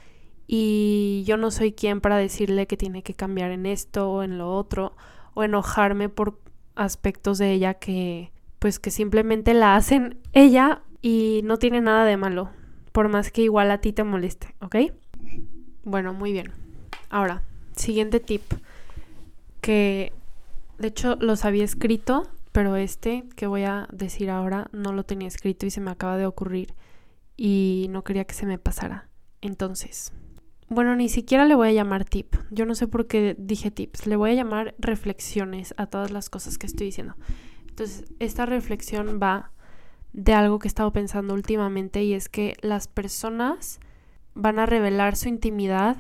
y 0.47 1.25
yo 1.27 1.37
no 1.37 1.51
soy 1.51 1.73
quien 1.73 2.01
para 2.01 2.17
decirle 2.17 2.67
que 2.67 2.77
tiene 2.77 3.03
que 3.03 3.15
cambiar 3.15 3.51
en 3.51 3.67
esto 3.67 4.11
o 4.11 4.23
en 4.23 4.39
lo 4.39 4.55
otro 4.55 4.97
o 5.35 5.43
enojarme 5.43 6.09
por 6.09 6.39
aspectos 6.75 7.39
de 7.39 7.53
ella 7.53 7.75
que 7.75 8.33
pues 8.59 8.79
que 8.79 8.91
simplemente 8.91 9.53
la 9.53 9.77
hacen 9.77 10.19
ella 10.33 10.83
y 11.03 11.43
no 11.45 11.59
tiene 11.59 11.83
nada 11.83 12.07
de 12.07 12.17
malo, 12.17 12.51
por 12.93 13.09
más 13.09 13.31
que 13.31 13.43
igual 13.43 13.71
a 13.71 13.83
ti 13.83 13.93
te 13.93 14.05
moleste, 14.05 14.55
¿ok? 14.61 14.77
Bueno, 15.83 16.15
muy 16.15 16.33
bien. 16.33 16.51
Ahora, 17.11 17.43
siguiente 17.77 18.21
tip 18.21 18.43
que 19.61 20.13
de 20.79 20.89
hecho 20.89 21.17
los 21.17 21.45
había 21.45 21.65
escrito, 21.65 22.27
pero 22.53 22.77
este 22.77 23.25
que 23.37 23.47
voy 23.47 23.65
a 23.65 23.87
decir 23.93 24.31
ahora 24.31 24.69
no 24.73 24.93
lo 24.93 25.05
tenía 25.05 25.29
escrito 25.29 25.67
y 25.67 25.71
se 25.71 25.83
me 25.83 25.91
acaba 25.91 26.17
de 26.17 26.27
ocurrir 26.27 26.75
y 27.37 27.89
no 27.91 28.03
quería 28.03 28.25
que 28.25 28.35
se 28.35 28.47
me 28.47 28.59
pasara. 28.59 29.09
Entonces, 29.43 30.13
bueno, 30.69 30.97
ni 30.97 31.09
siquiera 31.09 31.45
le 31.45 31.55
voy 31.55 31.69
a 31.69 31.73
llamar 31.73 32.05
tip. 32.05 32.35
Yo 32.51 32.65
no 32.67 32.75
sé 32.75 32.89
por 32.89 33.07
qué 33.07 33.37
dije 33.39 33.71
tips. 33.71 34.07
Le 34.07 34.17
voy 34.17 34.31
a 34.31 34.35
llamar 34.35 34.75
reflexiones 34.79 35.75
a 35.77 35.87
todas 35.87 36.11
las 36.11 36.31
cosas 36.31 36.59
que 36.59 36.67
estoy 36.67 36.87
diciendo. 36.87 37.15
Entonces, 37.69 38.05
esta 38.19 38.47
reflexión 38.47 39.21
va 39.23 39.51
de 40.13 40.33
algo 40.33 40.59
que 40.59 40.69
he 40.69 40.71
estado 40.71 40.93
pensando 40.93 41.35
últimamente 41.35 42.03
y 42.03 42.15
es 42.15 42.29
que 42.29 42.57
las 42.63 42.89
personas 42.89 43.81
van 44.35 44.59
a 44.59 44.67
revelar 44.67 45.17
su 45.17 45.29
intimidad 45.29 45.97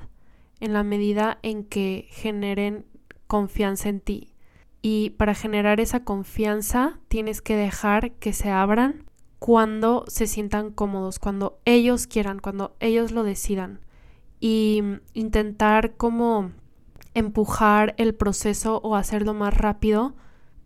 en 0.60 0.72
la 0.72 0.82
medida 0.82 1.38
en 1.42 1.64
que 1.64 2.06
generen 2.10 2.86
confianza 3.26 3.88
en 3.88 4.00
ti. 4.00 4.34
Y 4.80 5.10
para 5.10 5.34
generar 5.34 5.80
esa 5.80 6.04
confianza 6.04 7.00
tienes 7.08 7.42
que 7.42 7.56
dejar 7.56 8.12
que 8.12 8.32
se 8.32 8.50
abran 8.50 9.04
cuando 9.38 10.04
se 10.08 10.26
sientan 10.26 10.70
cómodos, 10.70 11.18
cuando 11.18 11.58
ellos 11.64 12.06
quieran, 12.06 12.38
cuando 12.38 12.76
ellos 12.80 13.12
lo 13.12 13.24
decidan 13.24 13.83
y 14.46 14.82
intentar 15.14 15.96
como 15.96 16.52
empujar 17.14 17.94
el 17.96 18.14
proceso 18.14 18.78
o 18.84 18.94
hacerlo 18.94 19.32
más 19.32 19.56
rápido 19.56 20.14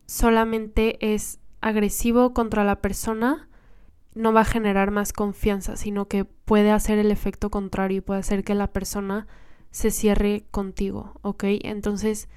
solamente 0.04 1.14
es 1.14 1.38
agresivo 1.60 2.34
contra 2.34 2.64
la 2.64 2.80
persona, 2.80 3.48
no 4.16 4.32
va 4.32 4.40
a 4.40 4.44
generar 4.44 4.90
más 4.90 5.12
confianza, 5.12 5.76
sino 5.76 6.08
que 6.08 6.24
puede 6.24 6.72
hacer 6.72 6.98
el 6.98 7.12
efecto 7.12 7.50
contrario 7.50 7.98
y 7.98 8.00
puede 8.00 8.18
hacer 8.18 8.42
que 8.42 8.56
la 8.56 8.66
persona 8.66 9.28
se 9.70 9.92
cierre 9.92 10.42
contigo, 10.50 11.12
¿ok? 11.22 11.44
Entonces, 11.62 12.28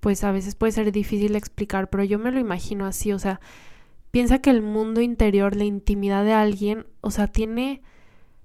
pues 0.00 0.22
a 0.22 0.32
veces 0.32 0.54
puede 0.54 0.72
ser 0.72 0.92
difícil 0.92 1.34
explicar, 1.34 1.88
pero 1.88 2.04
yo 2.04 2.18
me 2.18 2.30
lo 2.30 2.40
imagino 2.40 2.84
así, 2.84 3.10
o 3.14 3.18
sea, 3.18 3.40
piensa 4.10 4.40
que 4.40 4.50
el 4.50 4.60
mundo 4.60 5.00
interior, 5.00 5.56
la 5.56 5.64
intimidad 5.64 6.26
de 6.26 6.34
alguien, 6.34 6.86
o 7.00 7.10
sea, 7.10 7.26
tiene 7.26 7.80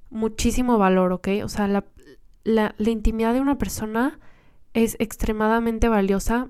muchísimo 0.10 0.78
valor, 0.78 1.12
¿ok? 1.12 1.28
O 1.44 1.50
sea, 1.50 1.68
la, 1.68 1.84
la, 2.44 2.76
intimidad 2.78 3.34
de 3.34 3.42
una 3.42 3.58
persona 3.58 4.20
es 4.74 4.96
extremadamente 5.00 5.88
valiosa 5.88 6.50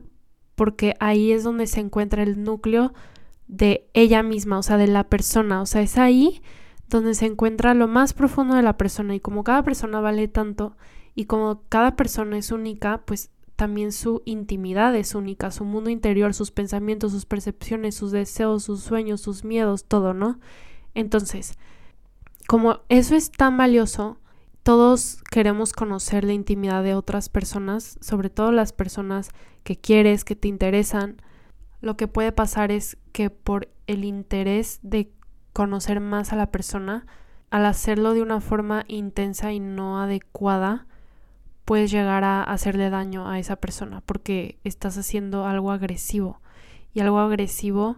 porque 0.55 0.95
ahí 0.99 1.31
es 1.31 1.43
donde 1.43 1.67
se 1.67 1.79
encuentra 1.79 2.23
el 2.23 2.43
núcleo 2.43 2.93
de 3.47 3.89
ella 3.93 4.23
misma, 4.23 4.59
o 4.59 4.63
sea, 4.63 4.77
de 4.77 4.87
la 4.87 5.05
persona, 5.05 5.61
o 5.61 5.65
sea, 5.65 5.81
es 5.81 5.97
ahí 5.97 6.41
donde 6.87 7.13
se 7.15 7.25
encuentra 7.25 7.73
lo 7.73 7.87
más 7.87 8.13
profundo 8.13 8.55
de 8.55 8.61
la 8.61 8.77
persona 8.77 9.15
y 9.15 9.19
como 9.19 9.43
cada 9.43 9.63
persona 9.63 9.99
vale 9.99 10.27
tanto 10.27 10.77
y 11.15 11.25
como 11.25 11.63
cada 11.69 11.95
persona 11.95 12.37
es 12.37 12.51
única, 12.51 13.03
pues 13.05 13.31
también 13.55 13.91
su 13.91 14.21
intimidad 14.25 14.95
es 14.95 15.15
única, 15.15 15.51
su 15.51 15.63
mundo 15.65 15.89
interior, 15.89 16.33
sus 16.33 16.51
pensamientos, 16.51 17.11
sus 17.11 17.25
percepciones, 17.25 17.95
sus 17.95 18.11
deseos, 18.11 18.63
sus 18.63 18.81
sueños, 18.81 19.21
sus 19.21 19.43
miedos, 19.43 19.85
todo, 19.85 20.13
¿no? 20.13 20.39
Entonces, 20.95 21.57
como 22.47 22.79
eso 22.89 23.15
es 23.15 23.31
tan 23.31 23.57
valioso, 23.57 24.17
todos 24.63 25.21
queremos 25.29 25.73
conocer 25.73 26.23
la 26.23 26.31
intimidad 26.31 26.83
de 26.83 26.95
otras 26.95 27.27
personas, 27.27 27.97
sobre 27.99 28.29
todo 28.29 28.53
las 28.53 28.71
personas 28.71 29.29
que 29.63 29.77
quieres, 29.77 30.23
que 30.23 30.37
te 30.37 30.47
interesan. 30.47 31.21
Lo 31.81 31.97
que 31.97 32.07
puede 32.07 32.31
pasar 32.31 32.71
es 32.71 32.97
que 33.11 33.29
por 33.29 33.69
el 33.87 34.05
interés 34.05 34.79
de 34.81 35.11
conocer 35.51 35.99
más 35.99 36.31
a 36.31 36.37
la 36.37 36.49
persona, 36.49 37.05
al 37.49 37.65
hacerlo 37.65 38.13
de 38.13 38.21
una 38.21 38.39
forma 38.39 38.85
intensa 38.87 39.51
y 39.51 39.59
no 39.59 40.01
adecuada, 40.01 40.87
puedes 41.65 41.91
llegar 41.91 42.23
a 42.23 42.41
hacerle 42.41 42.89
daño 42.89 43.29
a 43.29 43.39
esa 43.39 43.57
persona 43.57 44.01
porque 44.05 44.59
estás 44.63 44.97
haciendo 44.97 45.45
algo 45.45 45.71
agresivo. 45.71 46.41
Y 46.93 47.01
algo 47.01 47.19
agresivo, 47.19 47.97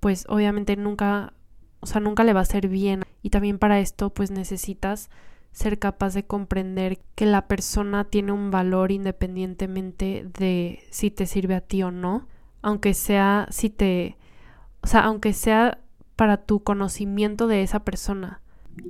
pues 0.00 0.24
obviamente 0.28 0.76
nunca, 0.76 1.34
o 1.80 1.86
sea, 1.86 2.00
nunca 2.00 2.24
le 2.24 2.32
va 2.32 2.40
a 2.40 2.44
hacer 2.44 2.68
bien. 2.68 3.02
Y 3.20 3.30
también 3.30 3.58
para 3.58 3.78
esto, 3.78 4.10
pues 4.10 4.30
necesitas 4.30 5.10
ser 5.52 5.78
capaz 5.78 6.14
de 6.14 6.24
comprender 6.24 6.98
que 7.14 7.26
la 7.26 7.46
persona 7.46 8.04
tiene 8.04 8.32
un 8.32 8.50
valor 8.50 8.90
independientemente 8.90 10.26
de 10.38 10.82
si 10.90 11.10
te 11.10 11.26
sirve 11.26 11.54
a 11.54 11.60
ti 11.60 11.82
o 11.82 11.90
no, 11.90 12.26
aunque 12.62 12.94
sea 12.94 13.46
si 13.50 13.68
te, 13.68 14.16
o 14.82 14.86
sea, 14.86 15.00
aunque 15.00 15.32
sea 15.34 15.78
para 16.16 16.38
tu 16.38 16.62
conocimiento 16.62 17.46
de 17.46 17.62
esa 17.62 17.84
persona. 17.84 18.40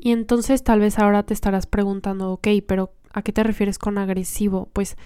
Y 0.01 0.13
entonces 0.13 0.63
tal 0.63 0.81
vez 0.81 0.99
ahora 0.99 1.25
te 1.25 1.35
estarás 1.35 1.67
preguntando, 1.67 2.31
ok, 2.33 2.49
pero 2.67 2.93
¿a 3.13 3.23
qué 3.23 3.33
te 3.33 3.43
refieres 3.43 3.79
con 3.79 3.99
agresivo? 3.99 4.69
Pues 4.73 4.97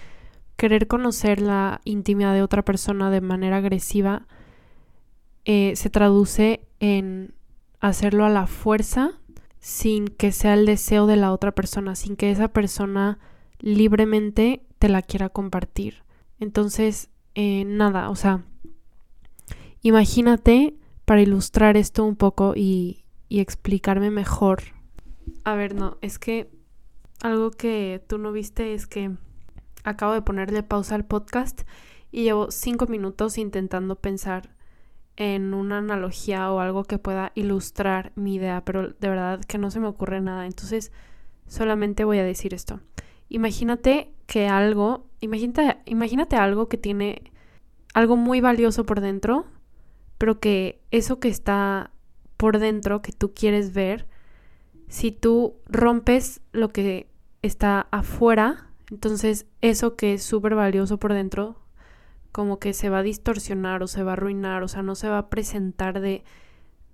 querer 0.57 0.87
conocer 0.87 1.41
la 1.41 1.81
intimidad 1.85 2.33
de 2.33 2.43
otra 2.43 2.63
persona 2.63 3.09
de 3.09 3.21
manera 3.21 3.57
agresiva 3.57 4.27
eh, 5.45 5.75
se 5.75 5.89
traduce 5.89 6.67
en 6.79 7.33
hacerlo 7.79 8.25
a 8.25 8.29
la 8.29 8.47
fuerza 8.47 9.13
sin 9.59 10.07
que 10.07 10.31
sea 10.31 10.53
el 10.53 10.65
deseo 10.65 11.07
de 11.07 11.15
la 11.15 11.31
otra 11.31 11.51
persona, 11.53 11.95
sin 11.95 12.15
que 12.15 12.31
esa 12.31 12.47
persona 12.49 13.19
libremente 13.59 14.65
te 14.79 14.89
la 14.89 15.01
quiera 15.01 15.29
compartir. 15.29 16.03
Entonces, 16.39 17.09
eh, 17.35 17.65
nada, 17.65 18.09
o 18.09 18.15
sea, 18.15 18.43
imagínate 19.81 20.75
para 21.05 21.21
ilustrar 21.21 21.77
esto 21.77 22.03
un 22.03 22.15
poco 22.15 22.53
y, 22.55 23.05
y 23.29 23.39
explicarme 23.39 24.11
mejor. 24.11 24.63
A 25.43 25.55
ver, 25.55 25.75
no, 25.75 25.97
es 26.01 26.19
que 26.19 26.49
algo 27.21 27.51
que 27.51 28.03
tú 28.07 28.17
no 28.17 28.31
viste 28.31 28.73
es 28.73 28.87
que 28.87 29.11
acabo 29.83 30.13
de 30.13 30.21
ponerle 30.21 30.63
pausa 30.63 30.95
al 30.95 31.05
podcast 31.05 31.61
y 32.11 32.23
llevo 32.23 32.51
cinco 32.51 32.87
minutos 32.87 33.37
intentando 33.37 33.95
pensar 33.95 34.56
en 35.17 35.53
una 35.53 35.79
analogía 35.79 36.51
o 36.51 36.59
algo 36.59 36.83
que 36.83 36.99
pueda 36.99 37.31
ilustrar 37.35 38.13
mi 38.15 38.35
idea, 38.35 38.63
pero 38.63 38.89
de 38.89 39.09
verdad 39.09 39.41
que 39.41 39.57
no 39.57 39.71
se 39.71 39.79
me 39.79 39.87
ocurre 39.87 40.21
nada. 40.21 40.45
Entonces, 40.45 40.91
solamente 41.47 42.05
voy 42.05 42.19
a 42.19 42.23
decir 42.23 42.53
esto. 42.53 42.79
Imagínate 43.27 44.13
que 44.27 44.47
algo, 44.47 45.07
imagínate, 45.19 45.79
imagínate 45.85 46.35
algo 46.35 46.69
que 46.69 46.77
tiene 46.77 47.31
algo 47.93 48.15
muy 48.15 48.41
valioso 48.41 48.85
por 48.85 49.01
dentro, 49.01 49.47
pero 50.19 50.39
que 50.39 50.81
eso 50.91 51.19
que 51.19 51.29
está 51.29 51.91
por 52.37 52.59
dentro, 52.59 53.01
que 53.01 53.11
tú 53.11 53.33
quieres 53.33 53.73
ver, 53.73 54.07
si 54.87 55.11
tú 55.11 55.55
rompes 55.65 56.41
lo 56.51 56.69
que 56.69 57.09
está 57.41 57.87
afuera, 57.91 58.69
entonces 58.91 59.47
eso 59.61 59.95
que 59.95 60.13
es 60.13 60.23
súper 60.23 60.53
valioso 60.53 60.99
por 60.99 61.13
dentro 61.13 61.57
como 62.31 62.59
que 62.59 62.73
se 62.73 62.89
va 62.89 62.99
a 62.99 63.03
distorsionar 63.03 63.83
o 63.83 63.87
se 63.87 64.03
va 64.03 64.11
a 64.11 64.13
arruinar, 64.13 64.63
o 64.63 64.67
sea, 64.67 64.83
no 64.83 64.95
se 64.95 65.09
va 65.09 65.17
a 65.17 65.29
presentar 65.29 65.99
de 65.99 66.23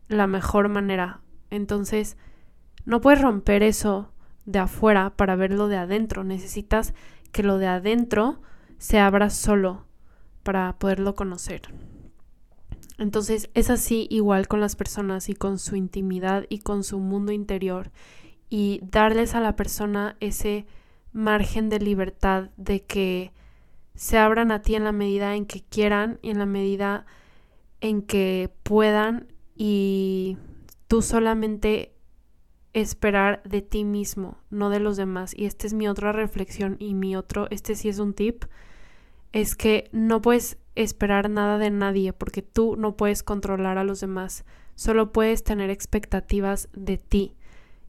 la 0.07 0.27
mejor 0.27 0.69
manera. 0.69 1.21
Entonces, 1.49 2.17
no 2.85 3.01
puedes 3.01 3.21
romper 3.21 3.63
eso 3.63 4.11
de 4.45 4.59
afuera 4.59 5.11
para 5.15 5.35
verlo 5.35 5.67
de 5.67 5.77
adentro. 5.77 6.23
Necesitas 6.23 6.93
que 7.31 7.43
lo 7.43 7.57
de 7.57 7.67
adentro 7.67 8.41
se 8.77 8.99
abra 8.99 9.29
solo 9.29 9.85
para 10.43 10.77
poderlo 10.77 11.15
conocer. 11.15 11.61
Entonces 12.97 13.49
es 13.53 13.69
así 13.69 14.07
igual 14.09 14.47
con 14.47 14.59
las 14.59 14.75
personas 14.75 15.29
y 15.29 15.33
con 15.33 15.57
su 15.57 15.75
intimidad 15.75 16.45
y 16.49 16.59
con 16.59 16.83
su 16.83 16.99
mundo 16.99 17.31
interior 17.31 17.91
y 18.49 18.81
darles 18.83 19.35
a 19.35 19.39
la 19.39 19.55
persona 19.55 20.15
ese 20.19 20.67
margen 21.11 21.69
de 21.69 21.79
libertad 21.79 22.49
de 22.55 22.83
que 22.83 23.31
se 23.95 24.17
abran 24.17 24.51
a 24.51 24.61
ti 24.61 24.75
en 24.75 24.83
la 24.83 24.91
medida 24.91 25.35
en 25.35 25.45
que 25.45 25.61
quieran 25.61 26.19
y 26.21 26.31
en 26.31 26.39
la 26.39 26.45
medida 26.45 27.05
en 27.81 28.01
que 28.01 28.53
puedan 28.63 29.27
y 29.55 30.37
tú 30.87 31.01
solamente 31.01 31.93
esperar 32.73 33.43
de 33.43 33.61
ti 33.61 33.83
mismo, 33.83 34.37
no 34.49 34.69
de 34.69 34.79
los 34.79 34.97
demás. 34.97 35.33
Y 35.37 35.45
esta 35.45 35.67
es 35.67 35.73
mi 35.73 35.87
otra 35.87 36.11
reflexión 36.11 36.75
y 36.79 36.95
mi 36.95 37.15
otro, 37.15 37.47
este 37.51 37.75
sí 37.75 37.89
es 37.89 37.99
un 37.99 38.13
tip, 38.13 38.45
es 39.31 39.55
que 39.55 39.89
no 39.91 40.21
puedes 40.21 40.57
esperar 40.75 41.29
nada 41.29 41.57
de 41.57 41.69
nadie 41.69 42.13
porque 42.13 42.41
tú 42.41 42.75
no 42.75 42.97
puedes 42.97 43.21
controlar 43.21 43.77
a 43.77 43.83
los 43.83 43.99
demás, 43.99 44.43
solo 44.75 45.11
puedes 45.11 45.43
tener 45.43 45.69
expectativas 45.69 46.69
de 46.73 46.97
ti. 46.97 47.35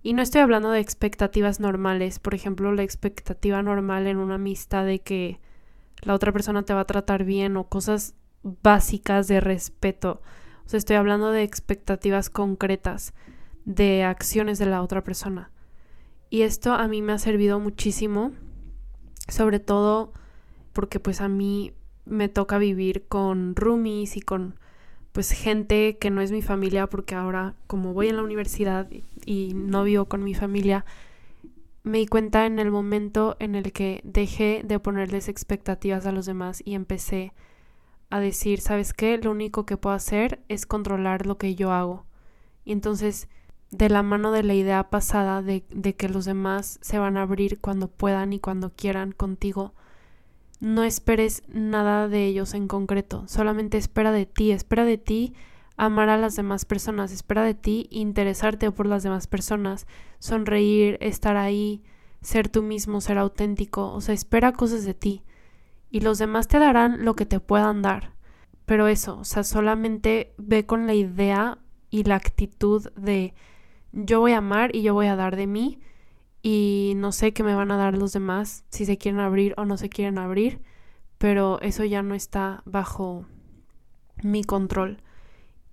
Y 0.03 0.13
no 0.13 0.21
estoy 0.21 0.43
hablando 0.43 0.71
de 0.71 0.81
expectativas 0.81 1.61
normales, 1.61 2.19
por 2.19 2.35
ejemplo, 2.35 2.73
la 2.73 2.83
expectativa 2.83 3.63
normal 3.63 4.07
en 4.07 4.19
una 4.19 4.35
amistad 4.35 4.85
de 4.85 5.01
que 5.01 5.41
la 6.03 6.15
otra 6.15 6.33
persona 6.33 6.63
te 6.63 6.75
va 6.75 6.81
a 6.81 6.87
tratar 6.87 7.25
bien 7.25 7.57
o 7.57 7.69
cosas 7.69 8.15
básicas 8.43 9.27
de 9.27 9.41
respeto. 9.41 10.21
O 10.67 10.69
sea, 10.69 10.79
estoy 10.79 10.97
hablando 10.97 11.31
de 11.31 11.43
expectativas 11.43 12.31
concretas, 12.31 13.15
de 13.65 14.05
acciones 14.05 14.59
de 14.59 14.67
la 14.67 14.83
otra 14.83 15.03
persona. 15.03 15.51
Y 16.31 16.43
esto 16.43 16.73
a 16.73 16.89
mí 16.89 17.03
me 17.03 17.13
ha 17.13 17.19
servido 17.19 17.61
muchísimo, 17.61 18.33
sobre 19.29 19.61
todo 19.61 20.13
porque 20.73 21.01
pues 21.01 21.21
a 21.21 21.29
mí 21.29 21.73
me 22.05 22.29
toca 22.29 22.59
vivir 22.59 23.07
con 23.07 23.57
roomies 23.57 24.17
y 24.17 24.21
con 24.21 24.59
pues 25.13 25.31
gente 25.31 25.97
que 25.99 26.11
no 26.11 26.21
es 26.21 26.33
mi 26.33 26.43
familia 26.43 26.89
porque 26.89 27.15
ahora 27.15 27.55
como 27.67 27.95
voy 27.95 28.09
en 28.09 28.17
la 28.17 28.23
universidad 28.23 28.89
y 29.25 29.53
no 29.55 29.85
vivo 29.85 30.07
con 30.07 30.25
mi 30.25 30.35
familia, 30.35 30.85
me 31.85 31.99
di 31.99 32.07
cuenta 32.07 32.47
en 32.47 32.59
el 32.59 32.71
momento 32.71 33.37
en 33.39 33.55
el 33.55 33.73
que 33.73 34.01
dejé 34.05 34.63
de 34.65 34.81
ponerles 34.81 35.29
expectativas 35.29 36.07
a 36.07 36.13
los 36.13 36.25
demás 36.25 36.63
y 36.65 36.75
empecé 36.75 37.35
a 38.09 38.21
decir, 38.21 38.61
¿sabes 38.61 38.95
qué? 38.95 39.19
Lo 39.19 39.31
único 39.31 39.67
que 39.67 39.77
puedo 39.77 39.95
hacer 39.95 40.43
es 40.49 40.65
controlar 40.65 41.27
lo 41.27 41.37
que 41.37 41.55
yo 41.55 41.73
hago. 41.73 42.07
Y 42.65 42.73
entonces, 42.73 43.29
de 43.71 43.91
la 43.91 44.03
mano 44.03 44.33
de 44.33 44.43
la 44.43 44.55
idea 44.55 44.89
pasada 44.89 45.43
de, 45.43 45.65
de 45.69 45.95
que 45.95 46.09
los 46.09 46.25
demás 46.25 46.79
se 46.81 46.99
van 46.99 47.19
a 47.19 47.23
abrir 47.23 47.61
cuando 47.61 47.89
puedan 47.89 48.33
y 48.33 48.41
cuando 48.41 48.71
quieran 48.71 49.13
contigo, 49.13 49.75
no 50.61 50.85
esperes 50.85 51.43
nada 51.49 52.09
de 52.09 52.25
ellos 52.25 52.55
en 52.55 52.67
concreto, 52.67 53.29
solamente 53.29 53.77
espera 53.77 54.11
de 54.11 54.25
ti, 54.25 54.53
espera 54.53 54.87
de 54.87 54.97
ti 54.97 55.35
amar 55.77 56.09
a 56.09 56.19
las 56.19 56.37
demás 56.37 56.65
personas, 56.65 57.13
espera 57.13 57.43
de 57.43 57.55
ti 57.55 57.89
interesarte 57.91 58.71
por 58.71 58.87
las 58.87 59.03
demás 59.03 59.27
personas, 59.27 59.87
sonreír, 60.19 60.99
estar 61.01 61.37
ahí, 61.37 61.83
ser 62.23 62.49
tú 62.49 62.63
mismo, 62.63 63.01
ser 63.01 63.19
auténtico, 63.19 63.93
o 63.93 64.01
sea, 64.01 64.15
espera 64.15 64.53
cosas 64.53 64.85
de 64.85 64.95
ti 64.95 65.23
y 65.95 66.01
los 66.01 66.19
demás 66.19 66.49
te 66.49 66.59
darán 66.59 67.05
lo 67.05 67.15
que 67.15 67.25
te 67.25 67.39
puedan 67.39 67.81
dar. 67.81 68.15
Pero 68.67 68.89
eso, 68.89 69.19
o 69.19 69.25
sea, 69.25 69.45
solamente 69.45 70.35
ve 70.39 70.67
con 70.67 70.89
la 70.89 70.95
idea 70.95 71.59
y 71.89 72.03
la 72.03 72.17
actitud 72.17 72.91
de 72.97 73.35
yo 73.93 74.19
voy 74.19 74.33
a 74.33 74.39
amar 74.39 74.75
y 74.75 74.83
yo 74.83 74.93
voy 74.95 75.07
a 75.07 75.15
dar 75.15 75.37
de 75.37 75.47
mí 75.47 75.79
y 76.43 76.95
no 76.97 77.13
sé 77.13 77.33
qué 77.33 77.45
me 77.45 77.55
van 77.55 77.71
a 77.71 77.77
dar 77.77 77.97
los 77.97 78.13
demás, 78.13 78.65
si 78.71 78.87
se 78.87 78.99
quieren 78.99 79.21
abrir 79.21 79.55
o 79.57 79.65
no 79.67 79.77
se 79.77 79.89
quieren 79.89 80.19
abrir, 80.19 80.61
pero 81.19 81.61
eso 81.61 81.85
ya 81.85 82.03
no 82.03 82.17
está 82.17 82.63
bajo 82.65 83.27
mi 84.23 84.43
control. 84.43 84.99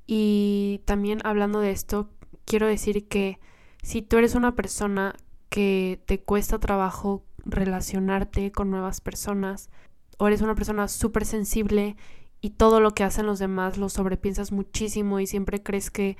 Y 0.08 0.82
también 0.86 1.20
hablando 1.24 1.60
de 1.60 1.72
esto, 1.72 2.10
quiero 2.46 2.68
decir 2.68 3.08
que 3.08 3.40
si 3.82 4.02
tú 4.02 4.18
eres 4.18 4.36
una 4.36 4.56
persona 4.56 5.16
que 5.50 6.02
te 6.06 6.22
cuesta 6.22 6.60
trabajo 6.60 7.24
relacionarte 7.46 8.52
con 8.52 8.70
nuevas 8.70 9.02
personas, 9.02 9.70
o 10.18 10.28
eres 10.28 10.42
una 10.42 10.54
persona 10.54 10.88
súper 10.88 11.26
sensible 11.26 11.96
y 12.42 12.52
todo 12.52 12.80
lo 12.80 12.92
que 12.92 13.04
hacen 13.04 13.26
los 13.26 13.40
demás 13.40 13.78
lo 13.78 13.90
sobrepiensas 13.90 14.52
muchísimo 14.52 15.20
y 15.20 15.26
siempre 15.26 15.64
crees 15.64 15.90
que 15.90 16.16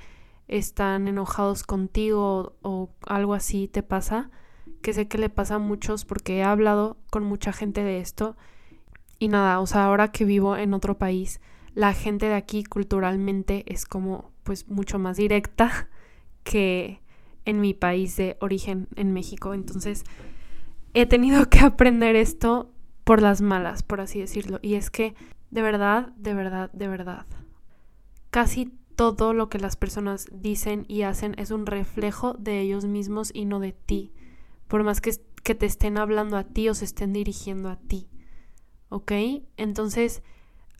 están 0.48 1.06
enojados 1.06 1.62
contigo 1.62 2.56
o, 2.62 2.90
algo 3.06 3.34
así 3.34 3.68
te 3.68 3.82
pasa, 3.82 4.30
que 4.82 4.92
sé 4.92 5.06
que 5.06 5.18
le 5.18 5.28
pasa 5.28 5.54
a 5.54 5.58
muchos 5.60 6.04
porque 6.04 6.38
he 6.38 6.42
hablado 6.42 6.96
con 7.10 7.24
mucha 7.24 7.52
gente 7.52 7.84
de 7.84 8.00
esto. 8.00 8.36
Y 9.18 9.28
nada, 9.28 9.60
o 9.60 9.66
sea, 9.66 9.84
ahora 9.84 10.10
que 10.10 10.24
vivo 10.24 10.56
en 10.56 10.74
otro 10.74 10.98
país, 10.98 11.40
la 11.74 11.92
gente 11.94 12.26
de 12.26 12.34
aquí 12.34 12.64
culturalmente 12.64 13.64
es 13.72 13.86
como 13.86 14.30
pues 14.42 14.68
mucho 14.68 14.98
más 14.98 15.16
directa 15.16 15.88
que 16.44 17.00
en 17.44 17.60
mi 17.60 17.74
país 17.74 18.16
de 18.16 18.36
origen 18.40 18.88
en 18.96 19.12
México. 19.12 19.54
Entonces 19.54 20.04
he 20.94 21.06
tenido 21.06 21.48
que 21.50 21.60
aprender 21.60 22.16
esto 22.16 22.70
por 23.04 23.20
las 23.22 23.40
malas, 23.40 23.82
por 23.82 24.00
así 24.00 24.20
decirlo. 24.20 24.58
Y 24.62 24.74
es 24.74 24.90
que 24.90 25.14
de 25.50 25.62
verdad, 25.62 26.08
de 26.16 26.34
verdad, 26.34 26.70
de 26.72 26.88
verdad, 26.88 27.26
casi 28.30 28.72
todo 28.96 29.34
lo 29.34 29.48
que 29.48 29.58
las 29.58 29.76
personas 29.76 30.26
dicen 30.32 30.84
y 30.88 31.02
hacen 31.02 31.34
es 31.38 31.50
un 31.50 31.66
reflejo 31.66 32.34
de 32.34 32.60
ellos 32.60 32.84
mismos 32.84 33.30
y 33.34 33.44
no 33.44 33.60
de 33.60 33.72
ti. 33.72 34.12
Por 34.68 34.84
más 34.84 35.00
que, 35.00 35.12
que 35.42 35.54
te 35.54 35.66
estén 35.66 35.98
hablando 35.98 36.36
a 36.36 36.44
ti 36.44 36.68
o 36.68 36.74
se 36.74 36.84
estén 36.84 37.12
dirigiendo 37.12 37.68
a 37.68 37.76
ti. 37.76 38.08
¿Ok? 38.88 39.12
Entonces, 39.56 40.22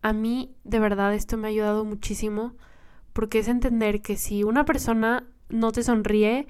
a 0.02 0.12
mí 0.12 0.54
de 0.64 0.80
verdad 0.80 1.14
esto 1.14 1.36
me 1.36 1.48
ha 1.48 1.50
ayudado 1.50 1.84
muchísimo 1.84 2.54
porque 3.12 3.38
es 3.38 3.48
entender 3.48 4.02
que 4.02 4.16
si 4.16 4.44
una 4.44 4.64
persona 4.64 5.24
no 5.48 5.72
te 5.72 5.82
sonríe, 5.82 6.46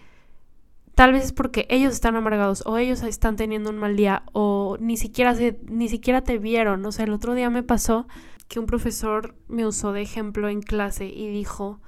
tal 0.95 1.13
vez 1.13 1.25
es 1.25 1.33
porque 1.33 1.67
ellos 1.69 1.93
están 1.93 2.17
amargados 2.17 2.63
o 2.67 2.79
ellos 2.79 3.03
están 3.03 3.37
teniendo 3.37 3.71
un 3.71 3.79
mal 3.79 3.97
día 3.97 4.23
o 4.33 4.77
ni 4.81 4.97
siquiera 4.97 5.35
se, 5.35 5.59
ni 5.69 5.89
siquiera 5.89 6.23
te 6.23 6.39
vieron. 6.39 6.85
O 6.87 6.93
sea, 6.93 7.05
el 7.05 7.13
otro 7.13 7.35
día 7.35 7.51
me 7.51 7.63
pasó 7.63 8.07
que 8.49 8.61
un 8.61 8.67
profesor 8.67 9.35
me 9.49 9.67
usó 9.67 9.93
de 9.93 10.03
ejemplo 10.03 10.49
en 10.49 10.63
clase 10.63 11.07
y 11.07 11.29
dijo 11.29 11.81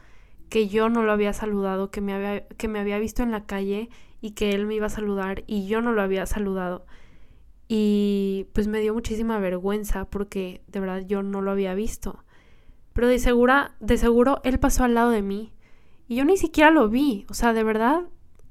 que 0.49 0.68
yo 0.68 0.88
no 0.88 1.02
lo 1.02 1.12
había 1.12 1.33
saludado, 1.33 1.90
que 1.90 2.00
me 2.00 2.12
había, 2.14 2.47
que 2.49 2.68
me 2.68 2.78
había 2.78 2.99
visto 2.99 3.23
en 3.23 3.30
la 3.30 3.47
calle 3.47 3.88
y 4.21 4.33
que 4.33 4.52
él 4.52 4.66
me 4.66 4.75
iba 4.75 4.87
a 4.87 4.90
saludar 4.90 5.44
y 5.47 5.66
yo 5.66 5.80
no 5.80 5.92
lo 5.92 6.02
había 6.02 6.26
saludado. 6.26 6.87
Y 7.76 8.46
pues 8.52 8.68
me 8.68 8.78
dio 8.78 8.94
muchísima 8.94 9.40
vergüenza 9.40 10.04
porque 10.04 10.62
de 10.68 10.78
verdad 10.78 11.02
yo 11.08 11.24
no 11.24 11.42
lo 11.42 11.50
había 11.50 11.74
visto. 11.74 12.22
Pero 12.92 13.08
de 13.08 13.18
segura, 13.18 13.74
de 13.80 13.98
seguro 13.98 14.40
él 14.44 14.60
pasó 14.60 14.84
al 14.84 14.94
lado 14.94 15.10
de 15.10 15.22
mí 15.22 15.52
y 16.06 16.14
yo 16.14 16.24
ni 16.24 16.36
siquiera 16.36 16.70
lo 16.70 16.88
vi. 16.88 17.26
O 17.28 17.34
sea, 17.34 17.52
de 17.52 17.64
verdad 17.64 18.02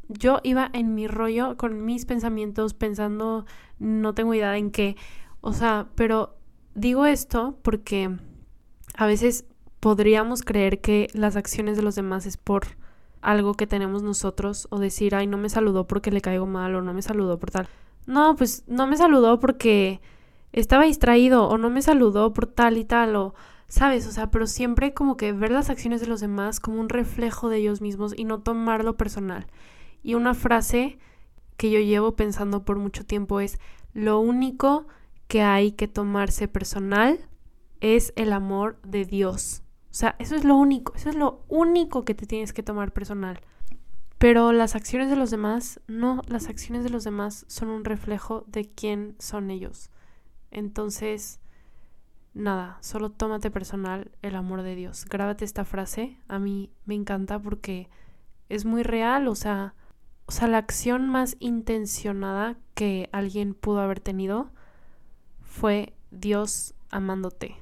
yo 0.09 0.41
iba 0.43 0.69
en 0.73 0.93
mi 0.93 1.07
rollo 1.07 1.55
con 1.55 1.85
mis 1.85 2.05
pensamientos 2.05 2.73
pensando 2.73 3.45
no 3.79 4.13
tengo 4.13 4.33
idea 4.33 4.57
en 4.57 4.71
qué. 4.71 4.97
O 5.39 5.53
sea, 5.53 5.87
pero 5.95 6.35
digo 6.75 7.05
esto 7.05 7.57
porque 7.61 8.17
a 8.93 9.05
veces 9.05 9.45
podríamos 9.79 10.41
creer 10.41 10.81
que 10.81 11.07
las 11.13 11.37
acciones 11.37 11.77
de 11.77 11.83
los 11.83 11.95
demás 11.95 12.25
es 12.25 12.35
por 12.35 12.63
algo 13.21 13.53
que 13.53 13.67
tenemos 13.67 14.03
nosotros 14.03 14.67
o 14.69 14.79
decir, 14.79 15.15
ay, 15.15 15.27
no 15.27 15.37
me 15.37 15.47
saludó 15.47 15.87
porque 15.87 16.11
le 16.11 16.19
caigo 16.19 16.45
mal 16.45 16.75
o 16.75 16.81
no 16.81 16.93
me 16.93 17.01
saludó 17.01 17.39
por 17.39 17.51
tal. 17.51 17.69
No, 18.05 18.36
pues 18.36 18.63
no 18.67 18.88
me 18.88 18.98
saludó 18.98 19.39
porque 19.39 20.01
estaba 20.51 20.83
distraído 20.83 21.48
o 21.48 21.57
no 21.57 21.69
me 21.69 21.81
saludó 21.81 22.33
por 22.33 22.48
tal 22.48 22.77
y 22.77 22.86
tal 22.86 23.15
o, 23.15 23.33
¿sabes? 23.67 24.07
O 24.07 24.12
sea, 24.12 24.29
pero 24.29 24.48
siempre 24.48 24.93
como 24.93 25.17
que 25.17 25.33
ver 25.33 25.51
las 25.51 25.69
acciones 25.69 26.01
de 26.01 26.07
los 26.07 26.22
demás 26.22 26.60
como 26.60 26.79
un 26.79 26.89
reflejo 26.89 27.50
de 27.50 27.57
ellos 27.57 27.81
mismos 27.81 28.13
y 28.15 28.25
no 28.25 28.41
tomarlo 28.41 28.98
personal. 28.98 29.48
Y 30.03 30.15
una 30.15 30.33
frase 30.33 31.00
que 31.57 31.72
yo 31.72 31.79
llevo 31.79 32.15
pensando 32.15 32.65
por 32.65 32.77
mucho 32.77 33.05
tiempo 33.05 33.39
es, 33.39 33.60
lo 33.93 34.19
único 34.19 34.88
que 35.27 35.41
hay 35.41 35.72
que 35.72 35.88
tomarse 35.88 36.48
personal 36.48 37.19
es 37.79 38.13
el 38.15 38.33
amor 38.33 38.79
de 38.83 39.05
Dios. 39.05 39.63
O 39.91 39.95
sea, 39.95 40.15
eso 40.19 40.36
es 40.36 40.43
lo 40.43 40.55
único, 40.55 40.93
eso 40.95 41.10
es 41.10 41.15
lo 41.15 41.43
único 41.48 42.03
que 42.03 42.15
te 42.15 42.25
tienes 42.25 42.53
que 42.53 42.63
tomar 42.63 42.91
personal. 42.91 43.39
Pero 44.23 44.53
las 44.53 44.73
acciones 44.77 45.09
de 45.09 45.17
los 45.17 45.31
demás, 45.31 45.81
no, 45.87 46.21
las 46.27 46.47
acciones 46.47 46.85
de 46.85 46.89
los 46.89 47.03
demás 47.03 47.43
son 47.49 47.67
un 47.67 47.83
reflejo 47.83 48.45
de 48.47 48.71
quién 48.71 49.17
son 49.19 49.51
ellos. 49.51 49.89
Entonces, 50.49 51.41
nada, 52.33 52.77
solo 52.79 53.09
tómate 53.09 53.51
personal 53.51 54.11
el 54.21 54.37
amor 54.37 54.61
de 54.61 54.75
Dios. 54.75 55.03
Grábate 55.09 55.43
esta 55.43 55.65
frase, 55.65 56.17
a 56.29 56.39
mí 56.39 56.71
me 56.85 56.95
encanta 56.95 57.37
porque 57.37 57.89
es 58.47 58.63
muy 58.63 58.81
real, 58.83 59.27
o 59.27 59.35
sea, 59.35 59.75
o 60.25 60.31
sea, 60.31 60.47
la 60.47 60.59
acción 60.59 61.09
más 61.09 61.35
intencionada 61.41 62.55
que 62.75 63.09
alguien 63.11 63.53
pudo 63.53 63.81
haber 63.81 63.99
tenido 63.99 64.53
fue 65.41 65.97
Dios 66.11 66.75
amándote, 66.91 67.57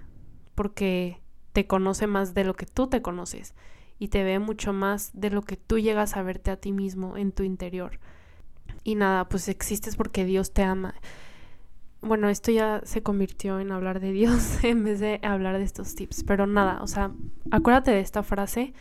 porque 0.53 1.23
te 1.53 1.65
conoce 1.65 2.05
más 2.05 2.35
de 2.35 2.43
lo 2.43 2.53
que 2.53 2.67
tú 2.67 2.85
te 2.85 3.01
conoces 3.01 3.55
y 4.01 4.07
te 4.07 4.23
ve 4.23 4.39
mucho 4.39 4.73
más 4.73 5.11
de 5.13 5.29
lo 5.29 5.43
que 5.43 5.57
tú 5.57 5.77
llegas 5.77 6.17
a 6.17 6.23
verte 6.23 6.49
a 6.49 6.57
ti 6.57 6.71
mismo 6.71 7.17
en 7.17 7.31
tu 7.31 7.43
interior. 7.43 7.99
Y 8.83 8.95
nada, 8.95 9.29
pues 9.29 9.47
existes 9.47 9.95
porque 9.95 10.25
Dios 10.25 10.53
te 10.53 10.63
ama. 10.63 10.95
Bueno, 12.01 12.27
esto 12.27 12.51
ya 12.51 12.81
se 12.83 13.03
convirtió 13.03 13.59
en 13.59 13.71
hablar 13.71 13.99
de 13.99 14.11
Dios 14.11 14.57
en 14.63 14.83
vez 14.85 14.99
de 14.99 15.19
hablar 15.21 15.59
de 15.59 15.65
estos 15.65 15.93
tips, 15.93 16.23
pero 16.23 16.47
nada, 16.47 16.81
o 16.81 16.87
sea, 16.87 17.11
acuérdate 17.51 17.91
de 17.91 17.99
esta 17.99 18.23
frase 18.23 18.73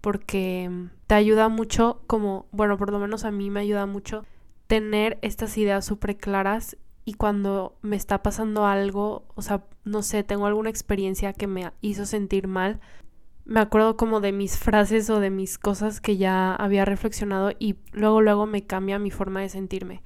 porque 0.00 0.70
te 1.06 1.16
ayuda 1.16 1.50
mucho 1.50 2.00
como, 2.06 2.46
bueno, 2.50 2.78
por 2.78 2.90
lo 2.90 2.98
menos 2.98 3.26
a 3.26 3.30
mí 3.30 3.50
me 3.50 3.60
ayuda 3.60 3.84
mucho 3.84 4.24
tener 4.68 5.18
estas 5.20 5.58
ideas 5.58 5.84
súper 5.84 6.16
claras 6.16 6.78
y 7.04 7.12
cuando 7.12 7.76
me 7.82 7.96
está 7.96 8.22
pasando 8.22 8.64
algo, 8.64 9.26
o 9.34 9.42
sea, 9.42 9.64
no 9.84 10.02
sé, 10.02 10.24
tengo 10.24 10.46
alguna 10.46 10.70
experiencia 10.70 11.34
que 11.34 11.46
me 11.46 11.72
hizo 11.82 12.06
sentir 12.06 12.48
mal, 12.48 12.80
me 13.44 13.60
acuerdo 13.60 13.96
como 13.96 14.20
de 14.20 14.32
mis 14.32 14.56
frases 14.58 15.10
o 15.10 15.20
de 15.20 15.30
mis 15.30 15.58
cosas 15.58 16.00
que 16.00 16.16
ya 16.16 16.54
había 16.54 16.84
reflexionado 16.84 17.52
y 17.58 17.76
luego 17.92 18.20
luego 18.20 18.46
me 18.46 18.66
cambia 18.66 18.98
mi 18.98 19.10
forma 19.10 19.40
de 19.40 19.48
sentirme. 19.48 20.02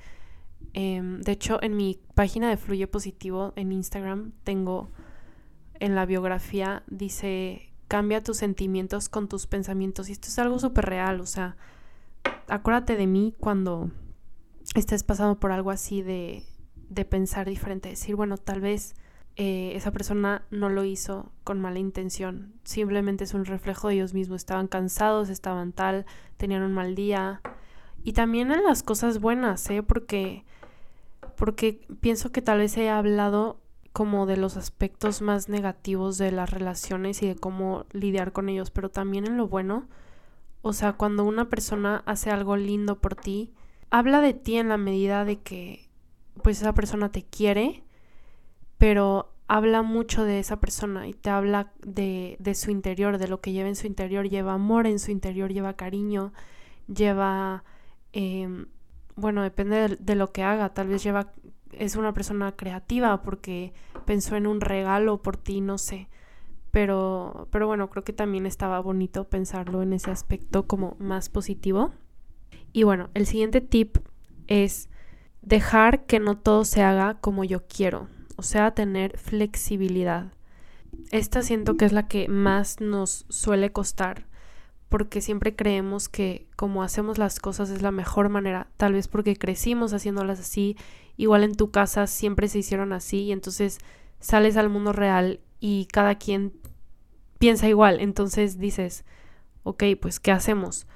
Em, 0.72 1.20
de 1.20 1.32
hecho, 1.32 1.62
en 1.62 1.76
mi 1.76 1.98
página 2.14 2.48
de 2.50 2.56
Fluye 2.56 2.86
Positivo 2.86 3.52
en 3.56 3.72
Instagram 3.72 4.32
tengo 4.44 4.90
en 5.80 5.94
la 5.94 6.06
biografía, 6.06 6.82
dice, 6.86 7.72
cambia 7.88 8.22
tus 8.22 8.38
sentimientos 8.38 9.08
con 9.08 9.28
tus 9.28 9.46
pensamientos. 9.46 10.08
Y 10.08 10.12
esto 10.12 10.28
es 10.28 10.38
algo 10.38 10.58
súper 10.58 10.86
real, 10.86 11.20
o 11.20 11.26
sea, 11.26 11.56
acuérdate 12.48 12.96
de 12.96 13.06
mí 13.06 13.34
cuando 13.38 13.90
estés 14.74 15.02
pasando 15.04 15.38
por 15.38 15.52
algo 15.52 15.70
así 15.70 16.02
de 16.02 16.44
de 16.88 17.04
pensar 17.04 17.48
diferente, 17.48 17.90
decir, 17.90 18.16
bueno, 18.16 18.38
tal 18.38 18.60
vez 18.60 18.94
eh, 19.36 19.72
esa 19.74 19.90
persona 19.92 20.42
no 20.50 20.70
lo 20.70 20.84
hizo 20.84 21.30
con 21.44 21.60
mala 21.60 21.78
intención, 21.78 22.54
simplemente 22.64 23.24
es 23.24 23.34
un 23.34 23.44
reflejo 23.44 23.88
de 23.88 23.94
ellos 23.94 24.14
mismos, 24.14 24.36
estaban 24.36 24.66
cansados, 24.66 25.28
estaban 25.28 25.72
tal, 25.72 26.06
tenían 26.38 26.62
un 26.62 26.72
mal 26.72 26.94
día. 26.94 27.42
Y 28.02 28.12
también 28.12 28.50
en 28.50 28.64
las 28.64 28.82
cosas 28.82 29.20
buenas, 29.20 29.68
¿eh? 29.68 29.82
Porque, 29.82 30.44
porque 31.36 31.86
pienso 32.00 32.32
que 32.32 32.40
tal 32.40 32.58
vez 32.58 32.76
he 32.76 32.88
hablado 32.88 33.60
como 33.92 34.26
de 34.26 34.36
los 34.36 34.56
aspectos 34.56 35.22
más 35.22 35.48
negativos 35.48 36.18
de 36.18 36.30
las 36.30 36.50
relaciones 36.50 37.22
y 37.22 37.28
de 37.28 37.36
cómo 37.36 37.86
lidiar 37.92 38.32
con 38.32 38.48
ellos, 38.48 38.70
pero 38.70 38.90
también 38.90 39.26
en 39.26 39.36
lo 39.36 39.48
bueno. 39.48 39.88
O 40.62 40.72
sea, 40.72 40.94
cuando 40.94 41.24
una 41.24 41.48
persona 41.48 42.02
hace 42.06 42.30
algo 42.30 42.56
lindo 42.56 43.00
por 43.00 43.14
ti, 43.16 43.52
habla 43.90 44.20
de 44.20 44.34
ti 44.34 44.56
en 44.56 44.68
la 44.68 44.76
medida 44.76 45.24
de 45.24 45.40
que 45.40 45.88
pues 46.42 46.60
esa 46.60 46.74
persona 46.74 47.10
te 47.10 47.22
quiere, 47.22 47.84
pero 48.78 49.32
habla 49.48 49.82
mucho 49.82 50.24
de 50.24 50.38
esa 50.38 50.58
persona 50.60 51.06
y 51.06 51.14
te 51.14 51.30
habla 51.30 51.72
de, 51.84 52.36
de 52.40 52.54
su 52.54 52.70
interior, 52.70 53.18
de 53.18 53.28
lo 53.28 53.40
que 53.40 53.52
lleva 53.52 53.68
en 53.68 53.76
su 53.76 53.86
interior, 53.86 54.28
lleva 54.28 54.54
amor 54.54 54.86
en 54.86 54.98
su 54.98 55.10
interior, 55.10 55.52
lleva 55.52 55.74
cariño, 55.74 56.32
lleva, 56.92 57.64
em, 58.12 58.66
bueno, 59.14 59.42
depende 59.42 59.96
de, 59.98 60.14
lo 60.14 60.32
que 60.32 60.42
haga, 60.42 60.74
tal 60.74 60.88
vez 60.88 61.02
lleva, 61.02 61.32
es 61.72 61.96
una 61.96 62.12
persona 62.12 62.52
creativa 62.52 63.22
porque 63.22 63.72
pensó 64.04 64.36
en 64.36 64.46
un 64.46 64.60
regalo 64.60 65.22
por 65.22 65.36
ti, 65.36 65.60
no 65.60 65.78
sé. 65.78 66.08
Pero, 66.70 67.48
pero 67.50 67.66
bueno, 67.66 67.88
creo 67.88 68.04
que 68.04 68.12
también 68.12 68.46
estaba 68.46 68.80
bonito 68.80 69.24
pensarlo 69.24 69.82
en 69.82 69.92
ese 69.92 70.10
aspecto 70.10 70.66
como 70.66 70.96
más 70.98 71.30
positivo. 71.30 71.92
Y 72.72 72.82
bueno, 72.82 73.08
el 73.14 73.26
siguiente 73.26 73.62
tip 73.62 73.98
es 74.46 74.90
dejar 75.40 76.04
que 76.04 76.20
no 76.20 76.36
todo 76.36 76.64
se 76.64 76.82
haga 76.82 77.14
como 77.14 77.44
yo 77.44 77.66
quiero, 77.66 78.08
o 78.36 78.42
sea, 78.42 78.72
tener 78.72 79.18
flexibilidad. 79.18 80.32
Esta 81.10 81.42
siento 81.42 81.76
que 81.76 81.84
es 81.84 81.92
la 81.92 82.08
que 82.08 82.28
más 82.28 82.80
nos 82.80 83.26
suele 83.28 83.72
costar, 83.72 84.26
porque 84.88 85.20
siempre 85.20 85.56
creemos 85.56 86.08
que 86.08 86.46
como 86.56 86.82
hacemos 86.82 87.18
las 87.18 87.40
cosas 87.40 87.70
es 87.70 87.82
la 87.82 87.90
mejor 87.90 88.28
manera, 88.28 88.68
tal 88.76 88.92
vez 88.92 89.08
porque 89.08 89.36
crecimos 89.36 89.92
haciéndolas 89.92 90.40
así, 90.40 90.76
igual 91.16 91.44
en 91.44 91.54
tu 91.54 91.70
casa 91.70 92.06
siempre 92.06 92.48
se 92.48 92.58
hicieron 92.58 92.92
así 92.92 93.24
y 93.24 93.32
entonces 93.32 93.78
sales 94.20 94.56
al 94.56 94.68
mundo 94.68 94.92
real 94.92 95.40
y 95.60 95.86
cada 95.86 96.16
quien 96.16 96.52
piensa 97.38 97.68
igual, 97.68 98.00
entonces 98.00 98.58
dices, 98.58 99.04
ok, 99.64 99.84
pues 100.00 100.20
¿qué 100.20 100.32
hacemos? 100.32 100.86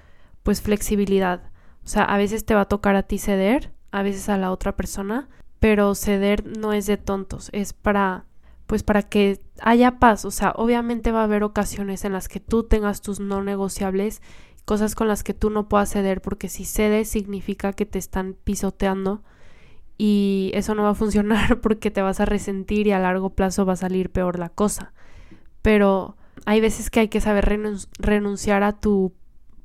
Pues 0.42 0.62
flexibilidad. 0.62 1.50
O 1.84 1.88
sea, 1.88 2.04
a 2.04 2.16
veces 2.16 2.44
te 2.44 2.54
va 2.54 2.62
a 2.62 2.68
tocar 2.68 2.96
a 2.96 3.02
ti 3.02 3.18
ceder 3.18 3.72
a 3.90 4.02
veces 4.02 4.28
a 4.28 4.36
la 4.36 4.52
otra 4.52 4.76
persona, 4.76 5.28
pero 5.60 5.94
ceder 5.94 6.44
no 6.58 6.72
es 6.72 6.86
de 6.86 6.96
tontos, 6.96 7.50
es 7.52 7.72
para 7.72 8.24
pues 8.66 8.84
para 8.84 9.02
que 9.02 9.40
haya 9.60 9.98
paz, 9.98 10.24
o 10.24 10.30
sea, 10.30 10.52
obviamente 10.54 11.10
va 11.10 11.22
a 11.22 11.24
haber 11.24 11.42
ocasiones 11.42 12.04
en 12.04 12.12
las 12.12 12.28
que 12.28 12.38
tú 12.38 12.62
tengas 12.62 13.02
tus 13.02 13.18
no 13.18 13.42
negociables, 13.42 14.22
cosas 14.64 14.94
con 14.94 15.08
las 15.08 15.24
que 15.24 15.34
tú 15.34 15.50
no 15.50 15.68
puedas 15.68 15.90
ceder, 15.90 16.22
porque 16.22 16.48
si 16.48 16.64
cedes 16.64 17.08
significa 17.08 17.72
que 17.72 17.84
te 17.84 17.98
están 17.98 18.36
pisoteando 18.44 19.24
y 19.98 20.52
eso 20.54 20.76
no 20.76 20.84
va 20.84 20.90
a 20.90 20.94
funcionar 20.94 21.60
porque 21.62 21.90
te 21.90 22.00
vas 22.00 22.20
a 22.20 22.26
resentir 22.26 22.86
y 22.86 22.92
a 22.92 23.00
largo 23.00 23.30
plazo 23.30 23.66
va 23.66 23.72
a 23.72 23.76
salir 23.76 24.10
peor 24.10 24.38
la 24.38 24.50
cosa. 24.50 24.92
Pero 25.62 26.16
hay 26.46 26.60
veces 26.60 26.90
que 26.90 27.00
hay 27.00 27.08
que 27.08 27.20
saber 27.20 27.76
renunciar 27.98 28.62
a 28.62 28.78
tu 28.78 29.12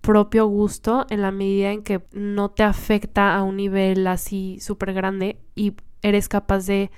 propio 0.05 0.45
gusto 0.45 1.07
en 1.09 1.21
la 1.21 1.31
medida 1.31 1.71
en 1.71 1.81
que 1.81 2.05
no 2.11 2.49
te 2.49 2.61
afecta 2.61 3.35
a 3.35 3.41
un 3.41 3.57
nivel 3.57 4.05
así 4.05 4.59
súper 4.59 4.93
grande 4.93 5.39
y 5.55 5.73
eres 6.03 6.29
capaz 6.29 6.67
de 6.67 6.91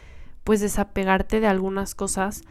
pues 0.43 0.59
desapegarte 0.59 1.39
de 1.39 1.47
algunas 1.47 1.95
cosas 1.95 2.43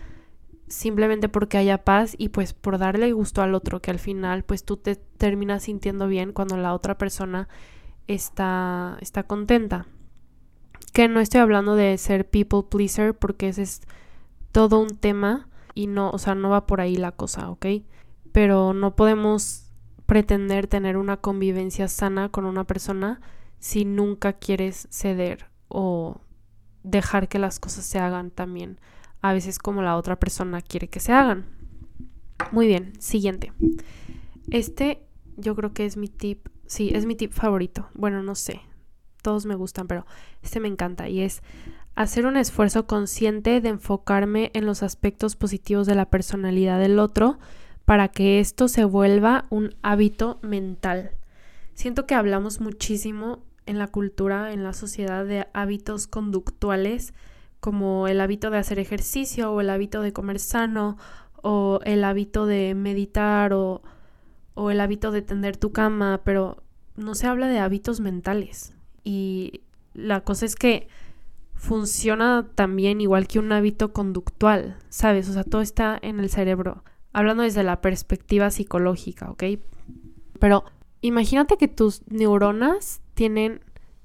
simplemente 0.67 1.29
porque 1.29 1.59
haya 1.59 1.85
paz 1.85 2.15
y 2.19 2.31
pues 2.31 2.55
por 2.55 2.79
darle 2.79 3.13
gusto 3.13 3.43
al 3.43 3.55
otro, 3.55 3.81
que 3.81 3.91
al 3.91 3.99
final 3.99 4.45
pues 4.45 4.65
tú 4.65 4.79
te 4.79 4.97
terminas 4.97 5.65
sintiendo 5.65 6.09
bien 6.09 6.33
cuando 6.33 6.57
la 6.57 6.73
otra 6.73 6.97
persona 6.97 7.49
está, 8.07 8.97
está 9.01 9.25
contenta. 9.25 9.87
Que 10.95 11.09
no 11.09 11.21
estoy 11.21 11.43
hablando 11.43 11.77
de 11.77 11.99
ser 11.99 12.29
people 12.29 12.63
pleaser 12.71 13.15
porque 13.15 13.49
ese 13.49 13.63
es 13.63 13.83
todo 14.53 14.81
un 14.81 14.97
tema 14.97 15.49
y 15.75 15.87
no, 15.87 16.11
o 16.11 16.19
sea, 16.19 16.35
no 16.35 16.49
va 16.49 16.67
por 16.67 16.81
ahí 16.81 16.97
la 16.97 17.13
cosa, 17.13 17.51
¿ok? 17.51 17.67
Pero 18.33 18.73
no 18.73 18.97
podemos 18.97 19.66
pretender 20.07 20.67
tener 20.67 20.97
una 20.97 21.19
convivencia 21.19 21.89
sana 21.89 22.31
con 22.31 22.45
una 22.45 22.65
persona 22.65 23.21
si 23.59 23.85
nunca 23.85 24.33
quieres 24.33 24.89
ceder 24.91 25.47
o 25.69 26.21
dejar 26.83 27.29
que 27.29 27.39
las 27.39 27.59
cosas 27.59 27.85
se 27.85 27.99
hagan 27.99 28.31
también 28.31 28.79
a 29.21 29.33
veces 29.33 29.59
como 29.59 29.83
la 29.83 29.97
otra 29.97 30.19
persona 30.19 30.63
quiere 30.63 30.89
que 30.89 31.01
se 31.01 31.13
hagan. 31.13 31.47
Muy 32.53 32.67
bien, 32.67 32.93
siguiente. 33.01 33.53
Este 34.51 35.03
yo 35.37 35.55
creo 35.55 35.73
que 35.73 35.85
es 35.85 35.97
mi 35.97 36.09
tip, 36.09 36.49
sí, 36.67 36.93
es 36.95 37.07
mi 37.07 37.17
tip 37.17 37.33
favorito. 37.33 37.89
Bueno, 37.95 38.23
no 38.23 38.35
sé, 38.35 38.61
todos 39.23 39.47
me 39.47 39.55
gustan, 39.55 39.87
pero 39.87 40.07
este 40.43 40.61
me 40.61 40.69
encanta 40.69 41.09
y 41.09 41.23
es 41.23 41.43
hacer 41.95 42.27
un 42.27 42.37
esfuerzo 42.37 42.87
consciente 42.87 43.61
de 43.61 43.71
enfocarme 43.71 44.51
en 44.55 44.67
los 44.67 44.83
aspectos 44.83 45.35
positivos 45.35 45.87
de 45.87 45.95
la 45.95 46.11
personalidad 46.11 46.79
del 46.79 46.99
otro 46.99 47.39
para 47.87 48.09
que 48.09 48.41
esto 48.41 48.69
se 48.69 48.85
vuelva 48.85 49.47
un 49.49 49.75
hábito 49.81 50.39
mental. 50.43 51.13
Siento 51.73 52.05
que 52.05 52.15
hablamos 52.15 52.61
muchísimo 52.61 53.45
en 53.65 53.79
la 53.79 53.87
cultura, 53.87 54.53
en 54.53 54.65
la 54.65 54.73
sociedad, 54.73 55.25
de 55.25 55.47
hábitos 55.55 56.07
conductuales 56.07 57.15
como 57.61 58.07
el 58.09 58.21
hábito 58.21 58.51
de 58.51 58.59
hacer 58.59 58.79
ejercicio 58.79 59.53
o 59.53 59.61
el 59.61 59.71
hábito 59.71 60.03
de 60.03 60.13
comer 60.13 60.41
sano 60.41 60.99
o 61.43 61.81
el 61.85 62.05
hábito 62.05 62.45
de 62.47 62.75
meditar 62.75 63.53
o, 63.53 63.83
el 64.71 64.81
hábito 64.81 65.13
de 65.13 65.23
tender 65.23 65.57
tu 65.57 65.73
cama, 65.73 66.23
pero 66.25 66.63
no 66.97 67.15
se 67.15 67.27
habla 67.27 67.47
de 67.47 67.61
hábitos 67.61 68.01
mentales. 68.01 68.75
Y 69.05 69.61
la 69.95 70.23
cosa 70.23 70.45
es 70.47 70.57
que 70.57 70.89
funciona 71.55 72.49
también 72.55 73.01
igual 73.01 73.29
que 73.29 73.39
un 73.39 73.53
hábito 73.53 73.93
conductual, 73.93 74.77
¿sabes? 74.89 75.29
O 75.29 75.35
sea, 75.35 75.45
todo 75.45 75.61
está 75.61 75.99
en 76.01 76.21
el 76.21 76.31
cerebro, 76.31 76.83
hablando 77.17 77.45
desde 77.45 77.63
la 77.63 77.81
perspectiva 77.81 78.51
psicológica, 78.51 79.31
¿ok? 79.31 79.45
Pero 80.39 80.65
imagínate 81.01 81.57
que 81.57 81.67
tus 81.67 82.03
neuronas 82.09 83.01
tienen 83.15 83.65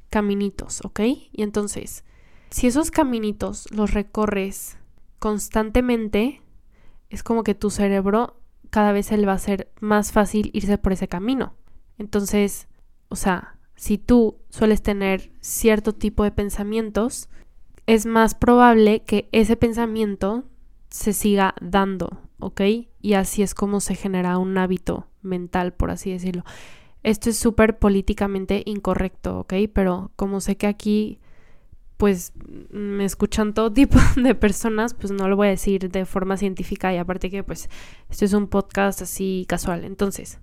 caminitos, 0.10 0.80
¿ok? 0.86 1.02
Y 1.34 1.44
entonces, 1.44 2.06
si 2.52 2.68
esos 2.68 2.90
caminitos 2.90 3.70
los 3.70 3.94
recorres 3.94 4.78
constantemente, 5.20 6.42
es 7.10 7.22
como 7.22 7.44
que 7.44 7.54
tu 7.54 7.70
cerebro 7.70 8.40
cada 8.70 8.94
vez 8.94 9.12
le 9.12 9.26
va 9.26 9.34
a 9.34 9.40
ser 9.40 9.70
más 9.82 10.14
fácil 10.14 10.50
irse 10.54 10.78
por 10.78 10.94
ese 10.94 11.10
camino. 11.10 11.56
Entonces, 11.98 12.70
o 13.10 13.18
sea, 13.18 13.58
si 13.76 13.98
tú 13.98 14.38
sueles 14.50 14.84
tener 14.84 15.34
cierto 15.42 15.92
tipo 15.92 16.24
de 16.24 16.32
pensamientos, 16.32 17.28
es 17.88 18.06
más 18.06 18.36
probable 18.36 19.04
que 19.04 19.28
ese 19.34 19.58
pensamiento 19.58 20.46
se 20.90 21.12
siga 21.12 21.56
dando, 21.60 22.22
¿ok? 22.40 22.62
Y 23.02 23.14
así 23.14 23.42
es 23.42 23.56
como 23.56 23.80
se 23.80 23.96
genera 23.96 24.38
un 24.38 24.58
hábito 24.58 25.08
mental, 25.22 25.74
por 25.74 25.92
así 25.92 26.12
decirlo. 26.12 26.44
Esto 27.04 27.30
es 27.30 27.38
súper 27.38 27.80
políticamente 27.80 28.62
incorrecto, 28.66 29.40
¿ok? 29.40 29.54
Pero 29.74 30.12
como 30.16 30.40
sé 30.40 30.56
que 30.58 30.68
aquí 30.68 31.20
pues 32.02 32.34
me 32.72 33.06
escuchan 33.06 33.54
todo 33.54 33.72
tipo 33.74 34.00
de 34.16 34.34
personas, 34.34 34.96
pues 34.96 35.12
no 35.12 35.28
lo 35.28 35.36
voy 35.36 35.48
a 35.48 35.52
decir 35.52 35.92
de 35.92 36.06
forma 36.06 36.36
científica 36.36 36.92
y 36.92 36.98
aparte 36.98 37.30
que 37.30 37.44
pues 37.44 37.70
esto 38.10 38.26
es 38.26 38.34
un 38.34 38.48
podcast 38.48 39.04
así 39.04 39.46
casual. 39.48 39.84
Entonces, 39.84 40.40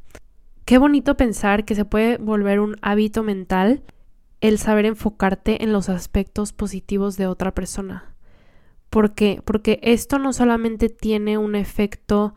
qué 0.65 0.79
bonito 0.79 1.17
pensar 1.17 1.65
que 1.65 1.75
se 1.75 1.85
puede 1.85 2.17
volver 2.19 2.61
un 2.61 2.77
hábito 2.81 3.25
mental 3.25 3.83
el 4.41 4.59
saber 4.59 4.85
enfocarte 4.85 5.65
en 5.65 5.73
los 5.73 5.89
aspectos 5.89 6.53
positivos 6.53 7.17
de 7.17 7.27
otra 7.27 7.53
persona. 7.55 8.15
¿Por 8.89 9.15
qué? 9.15 9.43
Porque 9.45 9.81
esto 9.83 10.21
no 10.21 10.33
solamente 10.33 10.89
tiene 10.89 11.39
un 11.39 11.57
efecto 11.57 12.37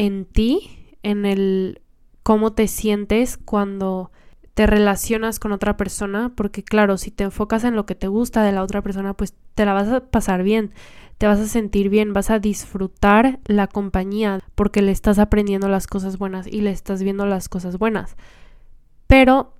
en 0.00 0.24
ti, 0.24 0.96
en 1.02 1.26
el 1.26 1.82
cómo 2.22 2.54
te 2.54 2.68
sientes 2.68 3.36
cuando 3.36 4.10
te 4.54 4.66
relacionas 4.66 5.38
con 5.38 5.52
otra 5.52 5.76
persona, 5.76 6.32
porque 6.34 6.64
claro, 6.64 6.96
si 6.96 7.10
te 7.10 7.24
enfocas 7.24 7.64
en 7.64 7.76
lo 7.76 7.84
que 7.84 7.94
te 7.94 8.08
gusta 8.08 8.42
de 8.42 8.52
la 8.52 8.62
otra 8.62 8.80
persona, 8.80 9.12
pues 9.12 9.34
te 9.54 9.66
la 9.66 9.74
vas 9.74 9.88
a 9.88 10.00
pasar 10.00 10.42
bien, 10.42 10.72
te 11.18 11.26
vas 11.26 11.38
a 11.38 11.46
sentir 11.46 11.90
bien, 11.90 12.14
vas 12.14 12.30
a 12.30 12.38
disfrutar 12.38 13.40
la 13.44 13.66
compañía 13.66 14.40
porque 14.54 14.80
le 14.80 14.90
estás 14.90 15.18
aprendiendo 15.18 15.68
las 15.68 15.86
cosas 15.86 16.16
buenas 16.16 16.46
y 16.46 16.62
le 16.62 16.70
estás 16.70 17.02
viendo 17.02 17.26
las 17.26 17.50
cosas 17.50 17.76
buenas. 17.76 18.16
Pero 19.06 19.52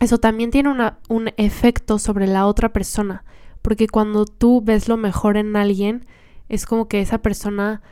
eso 0.00 0.16
también 0.16 0.50
tiene 0.50 0.70
un 1.10 1.32
efecto 1.36 1.98
sobre 1.98 2.26
la 2.26 2.46
otra 2.46 2.72
persona, 2.72 3.24
porque 3.60 3.88
cuando 3.88 4.24
tú 4.24 4.62
ves 4.64 4.88
lo 4.88 4.96
mejor 4.96 5.36
en 5.36 5.54
alguien, 5.54 6.06
es 6.48 6.64
como 6.64 6.88
que 6.88 7.02
esa 7.02 7.18
persona 7.18 7.82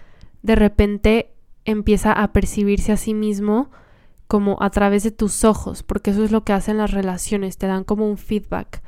de 0.41 0.55
repente 0.55 1.35
empieza 1.69 2.13
a 2.13 2.33
percibirse 2.33 2.93
a 2.93 2.97
sí 2.97 3.13
mismo 3.13 3.71
como 4.27 4.57
a 4.63 4.71
través 4.71 5.03
de 5.03 5.11
tus 5.11 5.45
ojos, 5.45 5.83
porque 5.83 6.11
eso 6.11 6.25
es 6.25 6.31
lo 6.31 6.43
que 6.43 6.55
hacen 6.55 6.79
las 6.79 6.93
relaciones, 6.93 7.59
te 7.59 7.67
dan 7.67 7.85
como 7.85 8.09
un 8.09 8.17
feedback. 8.17 8.83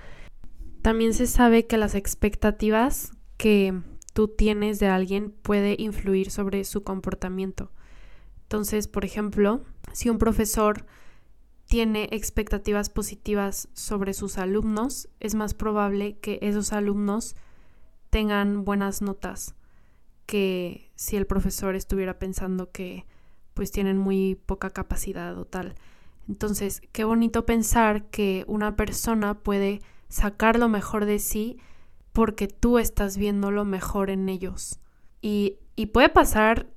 También 0.81 1.13
se 1.13 1.27
sabe 1.27 1.67
que 1.67 1.77
las 1.77 1.95
expectativas 1.95 3.13
que 3.37 3.79
tú 4.15 4.29
tienes 4.29 4.79
de 4.79 4.87
alguien 4.87 5.31
puede 5.43 5.77
influir 5.79 6.31
sobre 6.31 6.65
su 6.65 6.83
comportamiento. 6.83 7.71
Entonces, 8.45 8.89
por 8.89 9.05
ejemplo, 9.05 9.61
si 9.93 10.09
un 10.09 10.17
profesor 10.17 10.87
tiene 11.67 12.09
expectativas 12.13 12.89
positivas 12.89 13.69
sobre 13.75 14.15
sus 14.15 14.39
alumnos, 14.39 15.11
es 15.21 15.35
más 15.35 15.53
probable 15.53 16.19
que 16.19 16.39
esos 16.41 16.73
alumnos 16.73 17.37
tengan 18.09 18.65
buenas 18.65 19.03
notas 19.03 19.55
que 20.31 20.93
si 20.95 21.17
el 21.17 21.27
profesor 21.27 21.75
estuviera 21.75 22.21
pensando 22.21 22.71
que 22.71 23.05
pues 23.53 23.73
tienen 23.73 23.99
muy 23.99 24.37
poca 24.47 24.71
capacidad 24.71 25.37
o 25.37 25.45
tal. 25.45 25.75
Entonces, 26.29 26.83
qué 26.93 27.03
bonito 27.03 27.45
pensar 27.47 28.05
que 28.11 28.45
una 28.47 28.77
persona 28.77 29.35
puede 29.35 29.81
sacar 30.09 30.57
lo 30.57 30.69
mejor 30.69 31.05
de 31.05 31.19
sí 31.19 31.59
porque 32.13 32.47
tú 32.47 32.79
estás 32.79 33.17
viendo 33.17 33.51
lo 33.51 33.65
mejor 33.65 34.09
en 34.09 34.29
ellos. 34.29 34.79
Y, 35.21 35.59
y 35.75 35.87
puede 35.87 36.11
pasar 36.11 36.69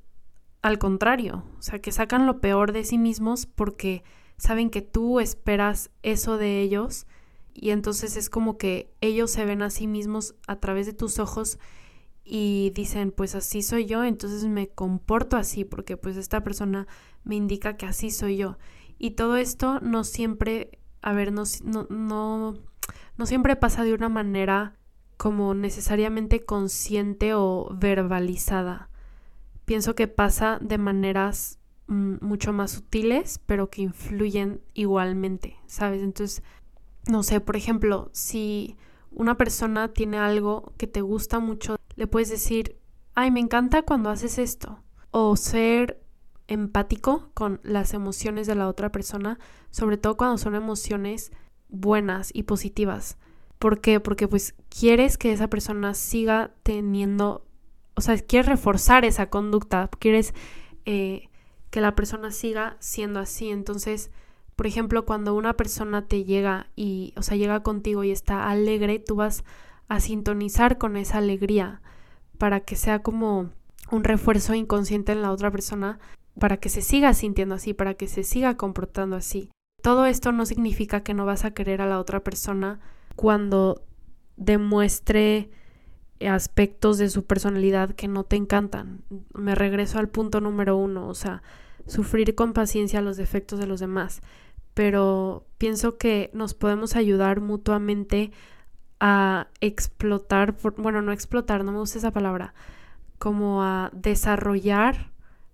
al 0.63 0.79
contrario, 0.79 1.43
o 1.59 1.61
sea, 1.61 1.79
que 1.79 1.91
sacan 1.91 2.25
lo 2.25 2.41
peor 2.41 2.71
de 2.71 2.83
sí 2.83 2.97
mismos 2.97 3.45
porque 3.45 4.03
saben 4.37 4.71
que 4.71 4.81
tú 4.81 5.19
esperas 5.19 5.91
eso 6.01 6.37
de 6.37 6.59
ellos 6.59 7.05
y 7.53 7.69
entonces 7.69 8.17
es 8.17 8.31
como 8.31 8.57
que 8.57 8.91
ellos 8.99 9.29
se 9.29 9.45
ven 9.45 9.61
a 9.61 9.69
sí 9.69 9.85
mismos 9.85 10.33
a 10.47 10.55
través 10.55 10.87
de 10.87 10.93
tus 10.93 11.19
ojos 11.19 11.59
y 12.23 12.71
dicen, 12.73 13.11
pues 13.11 13.35
así 13.35 13.61
soy 13.61 13.85
yo, 13.85 14.03
entonces 14.03 14.45
me 14.45 14.69
comporto 14.69 15.35
así 15.35 15.65
porque 15.65 15.97
pues 15.97 16.15
esta 16.17 16.43
persona 16.43 16.87
me 17.23 17.35
indica 17.35 17.75
que 17.75 17.85
así 17.85 18.11
soy 18.11 18.37
yo. 18.37 18.57
Y 18.97 19.11
todo 19.11 19.35
esto 19.35 19.79
no 19.81 20.03
siempre, 20.03 20.79
a 21.01 21.13
ver, 21.13 21.33
no, 21.33 21.43
no, 21.63 21.87
no, 21.89 22.55
no 23.17 23.25
siempre 23.25 23.55
pasa 23.55 23.83
de 23.83 23.93
una 23.93 24.09
manera 24.09 24.77
como 25.17 25.53
necesariamente 25.53 26.45
consciente 26.45 27.33
o 27.33 27.69
verbalizada. 27.77 28.89
Pienso 29.65 29.95
que 29.95 30.07
pasa 30.07 30.59
de 30.61 30.77
maneras 30.77 31.59
mm, 31.87 32.15
mucho 32.21 32.53
más 32.53 32.71
sutiles, 32.71 33.39
pero 33.45 33.69
que 33.69 33.81
influyen 33.81 34.61
igualmente, 34.73 35.57
¿sabes? 35.65 36.01
Entonces, 36.01 36.43
no 37.09 37.23
sé, 37.23 37.41
por 37.41 37.55
ejemplo, 37.55 38.09
si 38.13 38.77
una 39.11 39.37
persona 39.37 39.93
tiene 39.93 40.17
algo 40.17 40.73
que 40.77 40.87
te 40.87 41.01
gusta 41.01 41.39
mucho, 41.39 41.75
le 41.95 42.07
puedes 42.07 42.29
decir, 42.29 42.79
ay, 43.15 43.31
me 43.31 43.39
encanta 43.39 43.83
cuando 43.83 44.09
haces 44.09 44.37
esto. 44.37 44.79
O 45.11 45.35
ser 45.35 46.03
empático 46.47 47.29
con 47.33 47.59
las 47.63 47.93
emociones 47.93 48.47
de 48.47 48.55
la 48.55 48.67
otra 48.67 48.91
persona, 48.91 49.39
sobre 49.69 49.97
todo 49.97 50.17
cuando 50.17 50.37
son 50.37 50.55
emociones 50.55 51.31
buenas 51.69 52.29
y 52.33 52.43
positivas. 52.43 53.17
¿Por 53.59 53.79
qué? 53.79 53.99
Porque 53.99 54.27
pues 54.27 54.55
quieres 54.69 55.17
que 55.17 55.31
esa 55.31 55.49
persona 55.49 55.93
siga 55.93 56.53
teniendo, 56.63 57.45
o 57.95 58.01
sea, 58.01 58.17
quieres 58.17 58.47
reforzar 58.47 59.05
esa 59.05 59.29
conducta, 59.29 59.89
quieres 59.99 60.33
eh, 60.85 61.29
que 61.69 61.81
la 61.81 61.95
persona 61.95 62.31
siga 62.31 62.77
siendo 62.79 63.19
así. 63.19 63.49
Entonces, 63.49 64.11
por 64.55 64.67
ejemplo, 64.67 65.05
cuando 65.05 65.33
una 65.33 65.53
persona 65.53 66.07
te 66.07 66.23
llega 66.23 66.67
y, 66.75 67.13
o 67.15 67.21
sea, 67.21 67.37
llega 67.37 67.63
contigo 67.63 68.03
y 68.03 68.11
está 68.11 68.49
alegre, 68.49 68.99
tú 68.99 69.15
vas 69.15 69.43
a 69.93 69.99
sintonizar 69.99 70.79
con 70.79 70.97
esa 70.97 71.19
alegría 71.19 71.79
para 72.39 72.61
que 72.61 72.75
sea 72.75 73.03
como 73.03 73.51
un 73.91 74.03
refuerzo 74.03 74.55
inconsciente 74.55 75.11
en 75.11 75.21
la 75.21 75.31
otra 75.31 75.51
persona, 75.51 75.99
para 76.39 76.57
que 76.57 76.69
se 76.69 76.81
siga 76.81 77.13
sintiendo 77.13 77.53
así, 77.53 77.75
para 77.75 77.93
que 77.93 78.07
se 78.07 78.23
siga 78.23 78.57
comportando 78.57 79.15
así. 79.15 79.51
Todo 79.83 80.07
esto 80.07 80.31
no 80.31 80.47
significa 80.47 81.03
que 81.03 81.13
no 81.13 81.27
vas 81.27 81.45
a 81.45 81.51
querer 81.51 81.79
a 81.79 81.85
la 81.85 81.99
otra 81.99 82.21
persona 82.21 82.79
cuando 83.15 83.83
demuestre 84.35 85.51
aspectos 86.27 86.97
de 86.97 87.09
su 87.09 87.25
personalidad 87.25 87.91
que 87.91 88.07
no 88.07 88.23
te 88.23 88.35
encantan. 88.35 89.03
Me 89.35 89.53
regreso 89.53 89.99
al 89.99 90.09
punto 90.09 90.41
número 90.41 90.75
uno, 90.75 91.07
o 91.07 91.13
sea, 91.13 91.43
sufrir 91.85 92.33
con 92.33 92.53
paciencia 92.53 92.99
los 93.03 93.15
defectos 93.15 93.59
de 93.59 93.67
los 93.67 93.79
demás. 93.79 94.21
Pero 94.73 95.45
pienso 95.59 95.99
que 95.99 96.31
nos 96.33 96.55
podemos 96.55 96.95
ayudar 96.95 97.41
mutuamente 97.41 98.31
a 99.05 99.49
explotar, 99.59 100.55
bueno, 100.77 101.01
no 101.01 101.11
explotar, 101.11 101.65
no 101.65 101.73
me 101.73 101.79
gusta 101.79 101.97
esa 101.97 102.11
palabra, 102.11 102.53
como 103.19 103.61
a 103.61 103.89
desarrollar 103.91 105.11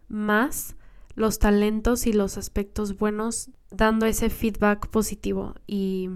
más 0.08 0.76
los 1.16 1.40
talentos 1.40 2.06
y 2.06 2.14
los 2.14 2.38
aspectos 2.38 3.00
buenos, 3.00 3.50
dando 3.72 4.06
ese 4.06 4.30
feedback 4.30 4.88
positivo 4.90 5.56
y, 5.66 6.12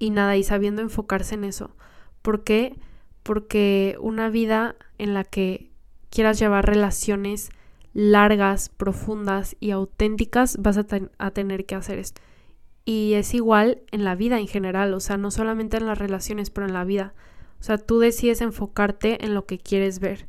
y 0.00 0.10
nada, 0.10 0.36
y 0.36 0.42
sabiendo 0.42 0.82
enfocarse 0.82 1.36
en 1.36 1.44
eso. 1.44 1.76
¿Por 2.22 2.42
qué? 2.42 2.76
Porque 3.22 3.96
una 4.00 4.28
vida 4.28 4.74
en 4.98 5.14
la 5.14 5.22
que 5.22 5.70
quieras 6.10 6.40
llevar 6.40 6.66
relaciones 6.66 7.50
largas, 7.92 8.68
profundas 8.68 9.54
y 9.60 9.70
auténticas, 9.70 10.56
vas 10.60 10.76
a, 10.76 10.86
a 11.18 11.30
tener 11.30 11.66
que 11.66 11.76
hacer 11.76 12.00
esto. 12.00 12.20
Y 12.84 13.14
es 13.14 13.34
igual 13.34 13.82
en 13.90 14.04
la 14.04 14.14
vida 14.14 14.38
en 14.38 14.46
general, 14.46 14.92
o 14.94 15.00
sea, 15.00 15.16
no 15.16 15.30
solamente 15.30 15.78
en 15.78 15.86
las 15.86 15.98
relaciones, 15.98 16.50
pero 16.50 16.66
en 16.66 16.74
la 16.74 16.84
vida. 16.84 17.14
O 17.60 17.62
sea, 17.62 17.78
tú 17.78 17.98
decides 17.98 18.42
enfocarte 18.42 19.24
en 19.24 19.34
lo 19.34 19.46
que 19.46 19.58
quieres 19.58 20.00
ver 20.00 20.28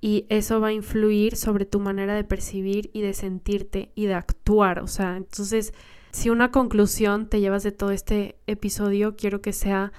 y 0.00 0.26
eso 0.28 0.60
va 0.60 0.68
a 0.68 0.72
influir 0.72 1.36
sobre 1.36 1.64
tu 1.64 1.80
manera 1.80 2.14
de 2.14 2.24
percibir 2.24 2.90
y 2.92 3.00
de 3.00 3.14
sentirte 3.14 3.90
y 3.94 4.06
de 4.06 4.14
actuar. 4.14 4.78
O 4.80 4.86
sea, 4.86 5.16
entonces, 5.16 5.74
si 6.12 6.30
una 6.30 6.50
conclusión 6.52 7.28
te 7.28 7.40
llevas 7.40 7.62
de 7.62 7.72
todo 7.72 7.90
este 7.90 8.36
episodio, 8.46 9.16
quiero 9.16 9.40
que 9.40 9.52
sea 9.52 9.92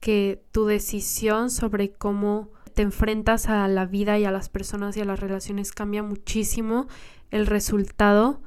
que 0.00 0.42
tu 0.52 0.66
decisión 0.66 1.50
sobre 1.50 1.92
cómo 1.92 2.50
te 2.74 2.82
enfrentas 2.82 3.48
a 3.48 3.66
la 3.68 3.86
vida 3.86 4.18
y 4.18 4.24
a 4.24 4.30
las 4.30 4.48
personas 4.48 4.96
y 4.96 5.00
a 5.00 5.04
las 5.04 5.18
relaciones 5.18 5.72
cambia 5.72 6.02
muchísimo 6.02 6.86
el 7.30 7.46
resultado 7.46 8.40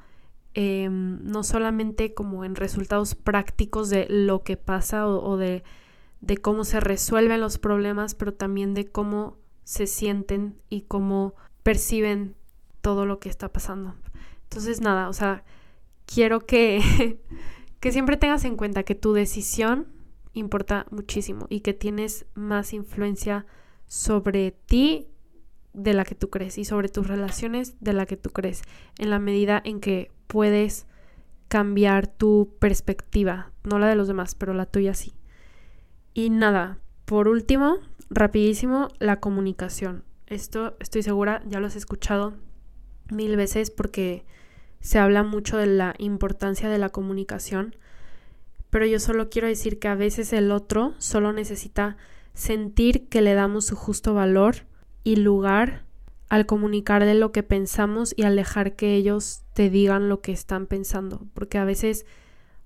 Em, 0.54 1.24
no 1.24 1.44
solamente 1.44 2.14
como 2.14 2.44
en 2.44 2.56
resultados 2.56 3.16
prácticos 3.16 3.90
de 3.90 4.06
lo 4.10 4.44
que 4.44 4.58
pasa 4.58 5.08
o, 5.08 5.38
de, 5.38 5.64
de, 6.20 6.38
cómo 6.38 6.66
se 6.66 6.82
resuelven 6.82 7.40
los 7.40 7.58
problemas, 7.58 8.16
pero 8.16 8.34
también 8.34 8.74
de 8.74 8.86
cómo 8.86 9.38
se 9.64 9.88
sienten 9.88 10.60
y 10.70 10.82
cómo 10.82 11.36
perciben 11.64 12.36
todo 12.82 13.06
lo 13.06 13.20
que 13.20 13.30
está 13.30 13.54
pasando. 13.54 13.96
Entonces, 14.44 14.82
nada, 14.82 15.08
o 15.08 15.14
sea, 15.14 15.46
quiero 16.06 16.42
que, 16.42 17.18
que 17.80 17.92
siempre 17.94 18.18
tengas 18.18 18.44
en 18.44 18.58
cuenta 18.58 18.84
que 18.84 18.96
tu 18.96 19.14
decisión 19.14 19.88
importa 20.34 20.86
muchísimo 20.92 21.46
y 21.50 21.62
que 21.62 21.74
tienes 21.74 22.26
más 22.34 22.74
influencia 22.74 23.46
sobre 23.88 24.52
ti 24.52 25.08
de 25.74 25.94
la 25.94 26.04
que 26.04 26.16
tú 26.16 26.30
crees 26.30 26.58
y 26.58 26.66
sobre 26.66 26.90
tus 26.90 27.08
relaciones 27.08 27.76
de 27.80 27.94
la 27.94 28.06
que 28.06 28.18
tú 28.18 28.32
crees, 28.32 28.64
en 28.98 29.10
la 29.10 29.20
medida 29.20 29.62
en 29.64 29.80
que 29.80 30.12
puedes 30.32 30.88
cambiar 31.50 32.08
tu 32.08 32.56
perspectiva, 32.58 33.52
no 33.66 33.80
la 33.80 33.90
de 33.90 33.96
los 33.96 34.08
demás, 34.08 34.34
pero 34.34 34.54
la 34.54 34.66
tuya 34.66 34.94
sí. 34.94 35.12
Y 36.14 36.30
nada, 36.30 36.80
por 37.04 37.28
último, 37.28 37.80
rapidísimo, 38.10 38.88
la 39.00 39.20
comunicación. 39.20 40.06
Esto 40.28 40.78
estoy 40.80 41.04
segura, 41.04 41.44
ya 41.46 41.60
lo 41.60 41.68
has 41.68 41.76
escuchado 41.76 42.36
mil 43.12 43.36
veces 43.36 43.72
porque 43.72 44.24
se 44.80 45.00
habla 45.00 45.24
mucho 45.24 45.58
de 45.58 45.66
la 45.66 45.96
importancia 45.98 46.70
de 46.70 46.78
la 46.78 46.88
comunicación, 46.88 47.76
pero 48.70 48.86
yo 48.86 49.02
solo 49.02 49.30
quiero 49.30 49.50
decir 49.50 49.80
que 49.80 49.90
a 49.90 49.96
veces 49.96 50.32
el 50.32 50.50
otro 50.50 50.94
solo 50.98 51.34
necesita 51.34 51.98
sentir 52.34 53.10
que 53.10 53.22
le 53.22 53.34
damos 53.34 53.66
su 53.66 53.76
justo 53.76 54.14
valor 54.14 54.56
y 55.04 55.18
lugar 55.18 55.84
al 56.32 56.46
comunicar 56.46 57.04
de 57.04 57.14
lo 57.14 57.34
que 57.34 57.44
pensamos 57.44 58.14
y 58.16 58.24
al 58.24 58.38
dejar 58.38 58.78
que 58.78 58.96
ellos 58.96 59.42
te 59.54 59.70
digan 59.70 60.08
lo 60.08 60.22
que 60.22 60.32
están 60.32 60.66
pensando, 60.66 61.28
porque 61.34 61.58
a 61.58 61.66
veces, 61.66 62.06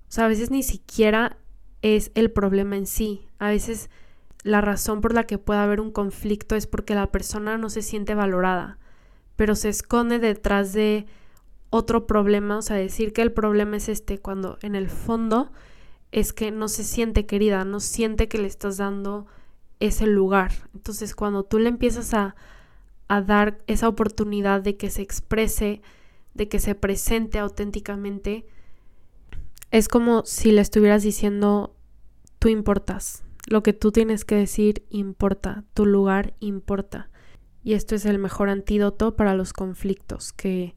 o 0.08 0.12
sea, 0.12 0.25
a 0.25 0.28
veces 0.28 0.51
ni 0.51 0.62
siquiera 0.62 1.38
es 1.82 2.12
el 2.13 2.30
problema 2.30 2.78
en 2.78 2.86
sí, 2.86 3.28
a 3.39 3.49
veces 3.49 3.89
la 4.43 4.62
razón 4.62 5.01
por 5.01 5.15
la 5.15 5.23
que 5.23 5.39
puede 5.39 5.62
haber 5.62 5.82
un 5.82 5.89
conflicto 5.89 6.56
es 6.56 6.67
porque 6.67 6.93
la 6.93 7.12
persona 7.12 7.58
no 7.58 7.71
se 7.71 7.82
siente 7.82 8.13
valorada, 8.13 8.78
pero 9.36 9.56
se 9.56 9.69
esconde 9.69 10.19
detrás 10.19 10.71
de 10.71 11.08
otro 11.71 12.06
problema, 12.06 12.60
o 12.60 12.62
sea, 12.62 12.75
decir 12.75 13.13
que 13.13 13.23
el 13.23 13.32
problema 13.32 13.78
es 13.78 13.89
este, 13.89 14.19
cuando 14.19 14.60
en 14.62 14.75
el 14.75 14.91
fondo 14.91 15.51
es 16.12 16.34
que 16.34 16.51
no 16.51 16.67
se 16.67 16.84
siente 16.84 17.25
querida, 17.25 17.65
no 17.65 17.80
siente 17.80 18.28
que 18.28 18.38
le 18.38 18.45
estás 18.45 18.78
dando 18.78 19.25
ese 19.80 20.06
lugar. 20.06 20.51
Entonces, 20.75 21.15
cuando 21.15 21.41
tú 21.41 21.58
le 21.58 21.69
empiezas 21.69 22.13
a 22.13 22.36
a 23.07 23.21
dar 23.21 23.59
esa 23.67 23.87
oportunidad 23.87 24.61
de 24.61 24.77
que 24.77 24.89
se 24.89 25.01
exprese, 25.01 25.81
de 26.33 26.47
que 26.47 26.59
se 26.59 26.75
presente 26.75 27.39
auténticamente, 27.39 28.45
es 29.71 29.87
como 29.87 30.23
si 30.25 30.51
le 30.51 30.61
estuvieras 30.61 31.03
diciendo, 31.03 31.75
tú 32.39 32.49
importas, 32.49 33.23
lo 33.47 33.61
que 33.63 33.73
tú 33.73 33.91
tienes 33.91 34.25
que 34.25 34.35
decir 34.35 34.83
importa, 34.89 35.63
tu 35.73 35.85
lugar 35.85 36.33
importa. 36.39 37.09
Y 37.63 37.73
esto 37.73 37.95
es 37.95 38.05
el 38.05 38.19
mejor 38.19 38.49
antídoto 38.49 39.15
para 39.15 39.35
los 39.35 39.53
conflictos, 39.53 40.33
que, 40.33 40.75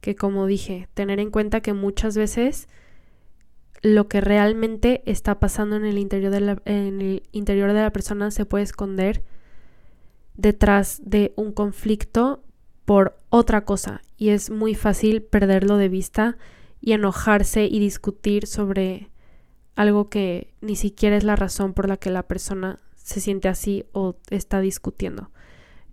que 0.00 0.14
como 0.14 0.46
dije, 0.46 0.88
tener 0.94 1.20
en 1.20 1.30
cuenta 1.30 1.60
que 1.60 1.72
muchas 1.72 2.16
veces 2.16 2.68
lo 3.82 4.08
que 4.08 4.20
realmente 4.20 5.02
está 5.06 5.38
pasando 5.38 5.76
en 5.76 5.84
el 5.84 5.98
interior 5.98 6.32
de 6.32 6.40
la, 6.40 6.62
en 6.64 7.00
el 7.00 7.22
interior 7.32 7.72
de 7.72 7.82
la 7.82 7.92
persona 7.92 8.30
se 8.30 8.44
puede 8.44 8.64
esconder 8.64 9.22
detrás 10.38 11.02
de 11.04 11.34
un 11.36 11.52
conflicto 11.52 12.42
por 12.86 13.20
otra 13.28 13.66
cosa 13.66 14.00
y 14.16 14.30
es 14.30 14.48
muy 14.48 14.74
fácil 14.74 15.20
perderlo 15.20 15.76
de 15.76 15.90
vista 15.90 16.38
y 16.80 16.92
enojarse 16.92 17.66
y 17.66 17.78
discutir 17.80 18.46
sobre 18.46 19.10
algo 19.74 20.08
que 20.08 20.54
ni 20.60 20.76
siquiera 20.76 21.16
es 21.16 21.24
la 21.24 21.36
razón 21.36 21.74
por 21.74 21.88
la 21.88 21.98
que 21.98 22.10
la 22.10 22.22
persona 22.22 22.78
se 22.94 23.20
siente 23.20 23.48
así 23.48 23.84
o 23.92 24.16
está 24.30 24.60
discutiendo. 24.60 25.30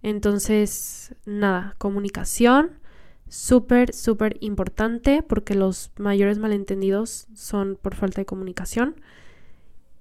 Entonces, 0.03 1.15
nada, 1.25 1.75
comunicación, 1.79 2.79
súper, 3.27 3.93
súper 3.93 4.37
importante 4.41 5.23
porque 5.23 5.55
los 5.55 5.91
mayores 5.97 6.37
malentendidos 6.37 7.27
son 7.33 7.77
por 7.81 7.95
falta 7.95 8.21
de 8.21 8.25
comunicación. 8.25 8.95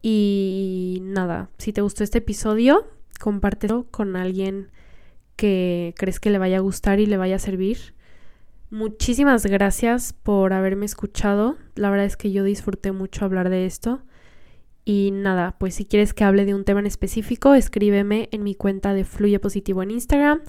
Y 0.02 0.98
nada, 1.02 1.48
si 1.56 1.72
te 1.72 1.80
gustó 1.80 2.04
este 2.04 2.18
episodio, 2.18 2.86
compártelo 3.18 3.86
con 3.90 4.16
alguien 4.16 4.70
que 5.36 5.94
crees 5.96 6.20
que 6.20 6.30
le 6.30 6.38
vaya 6.38 6.58
a 6.58 6.60
gustar 6.60 7.00
y 7.00 7.06
le 7.06 7.16
vaya 7.16 7.36
a 7.36 7.40
servir. 7.40 7.94
Muchísimas 8.70 9.46
gracias 9.46 10.12
por 10.12 10.52
haberme 10.52 10.86
escuchado. 10.86 11.56
La 11.74 11.90
verdad 11.90 12.06
es 12.06 12.16
que 12.16 12.32
yo 12.32 12.44
disfruté 12.44 12.92
mucho 12.92 13.24
hablar 13.24 13.48
de 13.48 13.66
esto. 13.66 14.02
Y 14.84 15.10
nada, 15.12 15.56
pues 15.58 15.74
si 15.74 15.84
quieres 15.84 16.12
que 16.12 16.24
hable 16.24 16.44
de 16.44 16.54
un 16.54 16.64
tema 16.64 16.80
en 16.80 16.86
específico, 16.86 17.54
escríbeme 17.54 18.28
en 18.32 18.42
mi 18.42 18.54
cuenta 18.54 18.92
de 18.92 19.04
Fluye 19.04 19.38
Positivo 19.38 19.82
en 19.82 19.92
Instagram. 19.92 20.40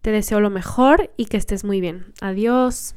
Te 0.00 0.10
deseo 0.10 0.40
lo 0.40 0.50
mejor 0.50 1.10
y 1.16 1.26
que 1.26 1.36
estés 1.36 1.64
muy 1.64 1.80
bien. 1.80 2.06
Adiós. 2.20 2.94